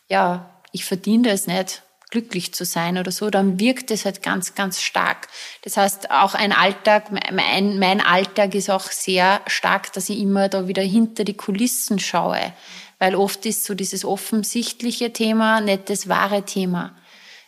ja, 0.09 0.49
ich 0.73 0.83
verdiene 0.83 1.29
das 1.29 1.47
nicht, 1.47 1.81
glücklich 2.09 2.53
zu 2.53 2.63
sein 2.63 2.97
oder 2.97 3.11
so, 3.11 3.29
dann 3.29 3.59
wirkt 3.59 3.91
es 3.91 4.05
halt 4.05 4.23
ganz, 4.23 4.55
ganz 4.55 4.81
stark. 4.81 5.27
Das 5.63 5.75
heißt, 5.75 6.11
auch 6.11 6.35
ein 6.35 6.53
Alltag, 6.53 7.11
mein, 7.11 7.79
mein 7.79 8.01
Alltag 8.01 8.55
ist 8.55 8.69
auch 8.69 8.89
sehr 8.91 9.41
stark, 9.47 9.91
dass 9.93 10.09
ich 10.09 10.19
immer 10.19 10.47
da 10.47 10.67
wieder 10.67 10.83
hinter 10.83 11.25
die 11.25 11.35
Kulissen 11.35 11.99
schaue, 11.99 12.53
weil 12.99 13.15
oft 13.15 13.45
ist 13.45 13.65
so 13.65 13.73
dieses 13.73 14.05
offensichtliche 14.05 15.11
Thema 15.11 15.59
nicht 15.59 15.89
das 15.89 16.07
wahre 16.07 16.43
Thema. 16.43 16.95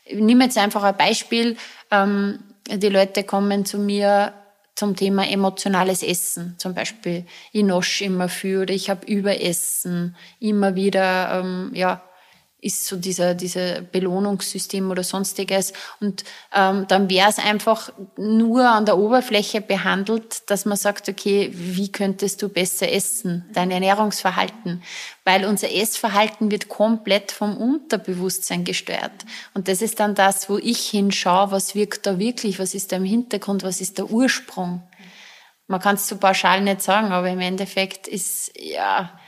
Ich 0.04 0.20
nehme 0.20 0.46
jetzt 0.46 0.58
einfach 0.58 0.84
ein 0.84 0.98
Beispiel. 0.98 1.56
Ähm, 1.90 2.40
die 2.68 2.90
Leute 2.90 3.24
kommen 3.24 3.66
zu 3.66 3.78
mir 3.78 4.34
zum 4.76 4.96
Thema 4.96 5.28
emotionales 5.28 6.04
Essen 6.04 6.56
zum 6.58 6.74
Beispiel. 6.74 7.26
Ich 7.52 7.64
nosch 7.64 8.02
immer 8.02 8.30
für 8.30 8.64
oder 8.64 8.74
ich 8.74 8.90
habe 8.90 9.06
Überessen, 9.06 10.16
immer 10.40 10.76
wieder 10.76 11.40
ähm, 11.40 11.72
ja 11.74 12.02
ist 12.62 12.86
so 12.86 12.98
dieser, 12.98 13.36
dieser 13.36 13.82
Belohnungssystem 13.82 14.92
oder 14.92 15.04
sonstiges. 15.04 15.72
Und 16.02 16.24
ähm, 16.54 16.86
dann 16.88 17.10
wäre 17.10 17.30
es 17.30 17.40
einfach 17.40 17.92
nur 18.18 18.68
an 18.70 18.86
der 18.86 18.98
Oberfläche 18.98 19.62
behandelt, 19.62 20.50
dass 20.50 20.66
man 20.66 20.78
sagt, 20.78 21.08
okay, 21.08 21.52
wie 21.54 21.92
könntest 21.92 22.42
du 22.42 22.50
besser 22.50 22.92
essen? 22.92 23.46
Dein 23.54 23.72
Ernährungsverhalten. 23.72 24.84
Weil 25.24 25.46
unser 25.46 25.72
Essverhalten 25.74 26.52
wird 26.52 26.68
komplett 26.68 27.32
vom 27.32 27.56
Unterbewusstsein 27.56 28.66
gesteuert. 28.66 29.26
Und 29.54 29.68
das 29.70 29.82
ist 29.82 30.00
dann 30.00 30.16
das, 30.16 30.50
wo 30.50 30.58
ich 30.58 30.90
hinschaue, 30.90 31.52
was 31.52 31.76
wirkt 31.76 32.06
da 32.06 32.20
wirklich, 32.20 32.60
was 32.60 32.74
ist 32.74 32.92
da 32.92 32.98
im 32.98 33.06
Hintergrund, 33.06 33.64
was 33.64 33.80
ist 33.80 33.98
der 33.98 34.10
Ursprung. 34.10 34.84
Man 35.68 35.80
kann 35.80 35.96
es 35.96 36.08
so 36.08 36.18
pauschal 36.18 36.62
nicht 36.62 36.82
sagen, 36.82 37.12
aber 37.12 37.30
im 37.30 37.40
Endeffekt 37.40 38.08
ist, 38.08 38.52
ja, 38.60 39.19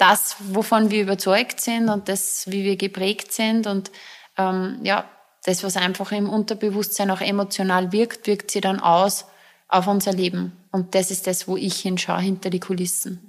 das, 0.00 0.36
wovon 0.38 0.90
wir 0.90 1.02
überzeugt 1.02 1.60
sind 1.60 1.88
und 1.88 2.08
das, 2.08 2.44
wie 2.48 2.64
wir 2.64 2.76
geprägt 2.76 3.32
sind 3.32 3.66
und 3.66 3.90
ähm, 4.38 4.78
ja, 4.82 5.04
das, 5.44 5.62
was 5.62 5.76
einfach 5.76 6.12
im 6.12 6.28
Unterbewusstsein 6.28 7.10
auch 7.10 7.20
emotional 7.20 7.92
wirkt, 7.92 8.26
wirkt 8.26 8.50
sie 8.50 8.60
dann 8.60 8.80
aus 8.80 9.26
auf 9.68 9.86
unser 9.86 10.12
Leben. 10.12 10.52
Und 10.72 10.94
das 10.94 11.10
ist 11.10 11.26
das, 11.26 11.48
wo 11.48 11.56
ich 11.56 11.80
hinschaue, 11.80 12.20
hinter 12.20 12.50
die 12.50 12.60
Kulissen. 12.60 13.26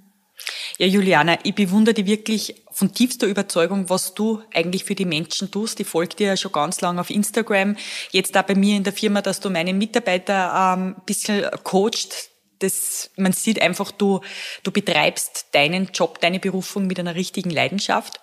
Ja, 0.77 0.88
Juliana, 0.88 1.38
ich 1.43 1.53
bewundere 1.53 1.93
dich 1.93 2.07
wirklich 2.07 2.63
von 2.71 2.93
tiefster 2.93 3.27
Überzeugung, 3.27 3.89
was 3.89 4.13
du 4.13 4.41
eigentlich 4.53 4.84
für 4.84 4.95
die 4.95 5.05
Menschen 5.05 5.51
tust. 5.51 5.79
Ich 5.79 5.88
folge 5.88 6.15
dir 6.15 6.27
ja 6.27 6.38
schon 6.38 6.51
ganz 6.51 6.81
lange 6.81 6.99
auf 6.99 7.10
Instagram. 7.10 7.75
Jetzt 8.12 8.36
da 8.36 8.41
bei 8.41 8.55
mir 8.55 8.75
in 8.75 8.84
der 8.84 8.93
Firma, 8.93 9.21
dass 9.21 9.39
du 9.39 9.49
meine 9.49 9.73
Mitarbeiter 9.73 10.73
ähm, 10.75 10.95
ein 10.97 11.05
bisschen 11.05 11.45
coacht, 11.63 12.30
das, 12.62 13.12
man 13.15 13.34
sieht 13.34 13.62
einfach, 13.62 13.91
du, 13.91 14.21
du 14.63 14.71
betreibst 14.71 15.47
deinen 15.52 15.88
Job, 15.93 16.19
deine 16.21 16.39
Berufung 16.39 16.88
mit 16.88 17.00
einer 17.00 17.15
richtigen 17.15 17.50
Leidenschaft. 17.50 18.19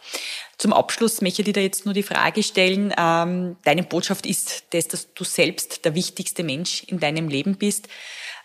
Zum 0.58 0.72
Abschluss 0.72 1.20
möchte 1.20 1.42
ich 1.42 1.46
dir 1.46 1.52
da 1.52 1.60
jetzt 1.60 1.84
nur 1.84 1.94
die 1.94 2.02
Frage 2.02 2.42
stellen, 2.42 2.94
ähm, 2.98 3.56
deine 3.64 3.82
Botschaft 3.82 4.26
ist 4.26 4.64
das, 4.70 4.88
dass 4.88 5.14
du 5.14 5.24
selbst 5.24 5.84
der 5.84 5.94
wichtigste 5.94 6.42
Mensch 6.42 6.84
in 6.84 7.00
deinem 7.00 7.28
Leben 7.28 7.56
bist. 7.56 7.88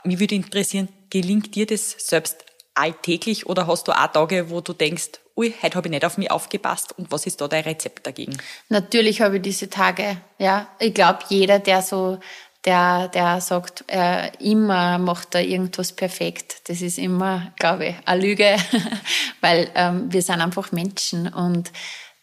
Mich 0.04 0.20
würde 0.20 0.36
interessieren, 0.36 0.90
gelingt 1.10 1.56
dir 1.56 1.66
das 1.66 1.96
selbst 1.98 2.44
alltäglich 2.76 3.46
oder 3.46 3.68
hast 3.68 3.88
du 3.88 3.92
auch 3.92 4.08
Tage, 4.08 4.50
wo 4.50 4.62
du 4.62 4.74
denkst, 4.74 5.12
ui, 5.36 5.54
heute 5.62 5.76
habe 5.76 5.88
ich 5.88 5.92
nicht 5.92 6.06
auf 6.06 6.18
mich 6.18 6.32
aufgepasst 6.32 6.98
und 6.98 7.12
was 7.12 7.26
ist 7.26 7.42
da 7.42 7.48
dein 7.48 7.64
Rezept 7.64 8.06
dagegen? 8.06 8.38
Natürlich 8.70 9.22
habe 9.22 9.38
ich 9.38 9.42
diese 9.42 9.70
Tage, 9.70 10.18
ja. 10.38 10.68
Ich 10.80 10.94
glaube, 10.94 11.20
jeder, 11.30 11.60
der 11.60 11.82
so 11.82 12.20
der, 12.66 13.10
der 13.10 13.42
sagt, 13.42 13.84
äh, 13.88 14.32
immer 14.38 14.98
macht 14.98 15.36
er 15.36 15.44
irgendwas 15.44 15.92
perfekt. 15.92 16.70
Das 16.70 16.82
ist 16.82 16.98
immer, 16.98 17.52
glaube 17.58 17.88
ich, 17.88 17.96
eine 18.06 18.22
Lüge, 18.22 18.56
weil 19.42 19.70
ähm, 19.76 20.12
wir 20.12 20.22
sind 20.22 20.42
einfach 20.42 20.72
Menschen. 20.72 21.28
Und 21.28 21.72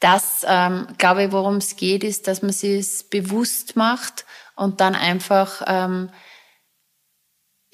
das, 0.01 0.45
ähm, 0.49 0.87
glaube 0.97 1.25
ich, 1.25 1.33
worum 1.33 1.57
es 1.57 1.77
geht, 1.77 2.05
ist, 2.05 2.27
dass 2.27 2.41
man 2.41 2.53
sich 2.53 2.81
es 2.81 3.03
bewusst 3.05 3.77
macht 3.77 4.25
und 4.57 4.81
dann 4.81 4.95
einfach 4.95 5.63
ähm, 5.67 6.11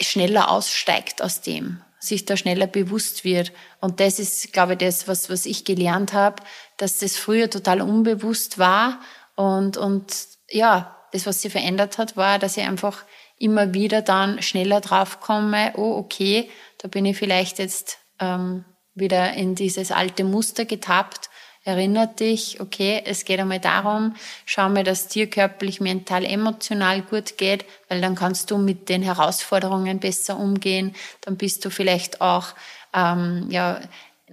schneller 0.00 0.50
aussteigt 0.50 1.22
aus 1.22 1.40
dem, 1.40 1.82
sich 2.00 2.24
da 2.24 2.36
schneller 2.36 2.66
bewusst 2.66 3.24
wird. 3.24 3.52
Und 3.80 4.00
das 4.00 4.18
ist, 4.18 4.52
glaube 4.52 4.72
ich, 4.72 4.78
das, 4.78 5.06
was, 5.06 5.30
was 5.30 5.46
ich 5.46 5.64
gelernt 5.64 6.12
habe, 6.12 6.42
dass 6.78 6.98
das 6.98 7.16
früher 7.16 7.48
total 7.48 7.80
unbewusst 7.80 8.58
war 8.58 9.00
und, 9.36 9.76
und 9.76 10.12
ja, 10.48 10.96
das, 11.16 11.26
was 11.26 11.42
sie 11.42 11.50
verändert 11.50 11.98
hat, 11.98 12.16
war, 12.16 12.38
dass 12.38 12.56
ich 12.56 12.64
einfach 12.64 13.04
immer 13.38 13.74
wieder 13.74 14.02
dann 14.02 14.42
schneller 14.42 14.80
draufkomme, 14.80 15.72
oh, 15.76 15.96
okay, 15.96 16.50
da 16.78 16.88
bin 16.88 17.04
ich 17.04 17.16
vielleicht 17.16 17.58
jetzt 17.58 17.98
ähm, 18.20 18.64
wieder 18.94 19.34
in 19.34 19.54
dieses 19.54 19.92
alte 19.92 20.24
Muster 20.24 20.64
getappt. 20.64 21.30
Erinnert 21.64 22.20
dich, 22.20 22.60
okay, 22.60 23.02
es 23.04 23.24
geht 23.24 23.40
einmal 23.40 23.58
darum, 23.58 24.14
schau 24.44 24.68
mal, 24.68 24.84
dass 24.84 25.08
dir 25.08 25.28
körperlich, 25.28 25.80
mental, 25.80 26.24
emotional 26.24 27.02
gut 27.02 27.38
geht, 27.38 27.64
weil 27.88 28.00
dann 28.00 28.14
kannst 28.14 28.50
du 28.52 28.58
mit 28.58 28.88
den 28.88 29.02
Herausforderungen 29.02 29.98
besser 29.98 30.38
umgehen. 30.38 30.94
Dann 31.22 31.36
bist 31.36 31.64
du 31.64 31.70
vielleicht 31.70 32.20
auch 32.20 32.54
ähm, 32.94 33.48
ja, 33.50 33.80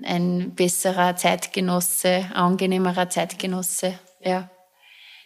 ein 0.03 0.53
besserer 0.53 1.15
Zeitgenosse, 1.15 2.29
angenehmerer 2.33 3.09
Zeitgenosse. 3.09 3.97
Ja. 4.21 4.49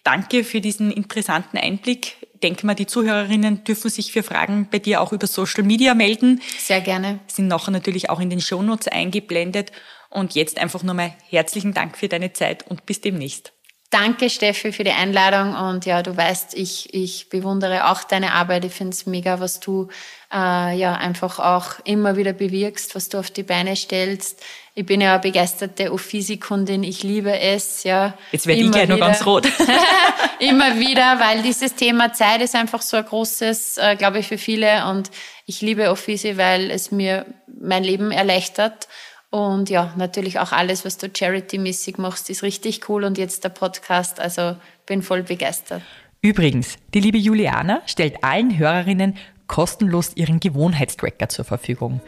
Danke 0.07 0.45
für 0.45 0.61
diesen 0.61 0.89
interessanten 0.89 1.57
Einblick. 1.57 2.15
Ich 2.35 2.39
denke 2.39 2.65
mal, 2.65 2.75
die 2.75 2.85
Zuhörerinnen 2.85 3.65
dürfen 3.65 3.89
sich 3.89 4.13
für 4.13 4.23
Fragen 4.23 4.69
bei 4.71 4.79
dir 4.79 5.01
auch 5.01 5.11
über 5.11 5.27
Social 5.27 5.65
Media 5.65 5.95
melden. 5.95 6.41
Sehr 6.59 6.79
gerne. 6.79 7.19
Sind 7.27 7.49
nachher 7.49 7.71
natürlich 7.71 8.09
auch 8.09 8.21
in 8.21 8.29
den 8.29 8.39
Shownotes 8.39 8.87
eingeblendet. 8.87 9.73
Und 10.09 10.33
jetzt 10.33 10.59
einfach 10.59 10.81
nochmal 10.81 11.13
herzlichen 11.27 11.73
Dank 11.73 11.97
für 11.97 12.07
deine 12.07 12.31
Zeit 12.31 12.65
und 12.65 12.85
bis 12.85 13.01
demnächst. 13.01 13.51
Danke, 13.89 14.29
Steffi, 14.29 14.71
für 14.71 14.85
die 14.85 14.91
Einladung. 14.91 15.53
Und 15.55 15.85
ja, 15.85 16.01
du 16.03 16.15
weißt, 16.15 16.53
ich, 16.53 16.93
ich 16.93 17.27
bewundere 17.27 17.89
auch 17.89 18.05
deine 18.05 18.31
Arbeit. 18.31 18.63
Ich 18.63 18.73
finde 18.73 18.93
es 18.93 19.07
mega, 19.07 19.41
was 19.41 19.59
du 19.59 19.89
äh, 20.31 20.77
ja 20.77 20.93
einfach 20.93 21.39
auch 21.39 21.83
immer 21.83 22.15
wieder 22.15 22.31
bewirkst, 22.31 22.95
was 22.95 23.09
du 23.09 23.17
auf 23.17 23.29
die 23.29 23.43
Beine 23.43 23.75
stellst. 23.75 24.41
Ich 24.77 24.85
bin 24.85 25.01
ja 25.01 25.13
eine 25.13 25.19
begeisterte 25.19 25.91
Ophisikundin. 25.91 26.83
Ich 26.83 27.01
liebe 27.01 27.39
es. 27.39 27.83
Ja, 27.83 28.13
Jetzt 28.31 28.45
werde 28.45 28.61
ich 28.61 28.71
gleich 28.71 28.87
noch 28.87 28.99
ganz 28.99 29.25
rot. 29.25 29.47
immer 30.39 30.79
wieder, 30.79 31.19
weil 31.19 31.41
dieses 31.41 31.73
Thema 31.73 32.13
Zeit 32.13 32.43
ist 32.43 32.53
einfach 32.53 32.83
so 32.83 32.95
ein 32.95 33.03
großes, 33.03 33.79
äh, 33.79 33.95
glaube 33.95 34.19
ich, 34.19 34.27
für 34.27 34.37
viele. 34.37 34.85
Und 34.85 35.09
ich 35.47 35.61
liebe 35.61 35.89
Ophisi, 35.89 36.37
weil 36.37 36.69
es 36.69 36.91
mir 36.91 37.25
mein 37.59 37.83
Leben 37.83 38.11
erleichtert. 38.11 38.87
Und 39.31 39.71
ja, 39.71 39.95
natürlich 39.97 40.37
auch 40.37 40.51
alles, 40.51 40.85
was 40.85 40.99
du 40.99 41.07
charity-mäßig 41.07 41.99
machst, 41.99 42.29
ist 42.29 42.43
richtig 42.43 42.87
cool. 42.87 43.03
Und 43.03 43.17
jetzt 43.17 43.43
der 43.43 43.49
Podcast, 43.49 44.19
also 44.19 44.57
bin 44.85 45.01
voll 45.01 45.23
begeistert. 45.23 45.81
Übrigens, 46.21 46.77
die 46.93 46.99
liebe 46.99 47.17
Juliana 47.17 47.81
stellt 47.87 48.23
allen 48.23 48.55
Hörerinnen 48.55 49.17
kostenlos 49.47 50.11
ihren 50.15 50.39
Gewohnheitstracker 50.39 51.29
zur 51.29 51.45
Verfügung. 51.45 52.01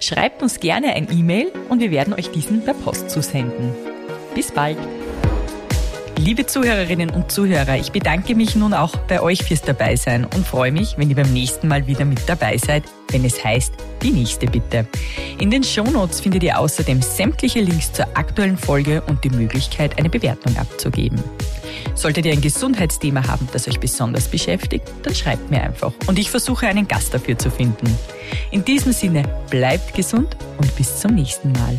Schreibt 0.00 0.42
uns 0.42 0.60
gerne 0.60 0.94
ein 0.94 1.08
E-Mail 1.10 1.52
und 1.68 1.80
wir 1.80 1.90
werden 1.90 2.14
euch 2.14 2.30
diesen 2.30 2.64
per 2.64 2.74
Post 2.74 3.10
zusenden. 3.10 3.74
Bis 4.34 4.52
bald! 4.52 4.78
Liebe 6.18 6.46
Zuhörerinnen 6.46 7.10
und 7.10 7.30
Zuhörer, 7.30 7.76
ich 7.76 7.92
bedanke 7.92 8.34
mich 8.34 8.56
nun 8.56 8.72
auch 8.72 8.96
bei 8.96 9.20
euch 9.20 9.44
fürs 9.44 9.60
Dabeisein 9.60 10.24
und 10.24 10.46
freue 10.46 10.72
mich, 10.72 10.96
wenn 10.96 11.10
ihr 11.10 11.16
beim 11.16 11.30
nächsten 11.32 11.68
Mal 11.68 11.86
wieder 11.86 12.06
mit 12.06 12.26
dabei 12.26 12.56
seid, 12.56 12.84
wenn 13.10 13.24
es 13.24 13.44
heißt, 13.44 13.74
die 14.02 14.10
nächste 14.10 14.46
bitte. 14.46 14.86
In 15.38 15.50
den 15.50 15.62
Shownotes 15.62 16.20
findet 16.20 16.42
ihr 16.42 16.58
außerdem 16.58 17.02
sämtliche 17.02 17.60
Links 17.60 17.92
zur 17.92 18.06
aktuellen 18.14 18.56
Folge 18.56 19.02
und 19.02 19.22
die 19.24 19.30
Möglichkeit, 19.30 19.98
eine 19.98 20.08
Bewertung 20.08 20.56
abzugeben. 20.56 21.22
Solltet 21.94 22.24
ihr 22.24 22.32
ein 22.32 22.40
Gesundheitsthema 22.40 23.26
haben, 23.28 23.46
das 23.52 23.68
euch 23.68 23.78
besonders 23.78 24.26
beschäftigt, 24.28 24.90
dann 25.02 25.14
schreibt 25.14 25.50
mir 25.50 25.62
einfach 25.62 25.92
und 26.06 26.18
ich 26.18 26.30
versuche 26.30 26.66
einen 26.66 26.88
Gast 26.88 27.12
dafür 27.12 27.38
zu 27.38 27.50
finden. 27.50 27.94
In 28.50 28.64
diesem 28.64 28.92
Sinne, 28.92 29.22
bleibt 29.50 29.94
gesund 29.94 30.34
und 30.56 30.74
bis 30.76 30.98
zum 30.98 31.14
nächsten 31.14 31.52
Mal. 31.52 31.78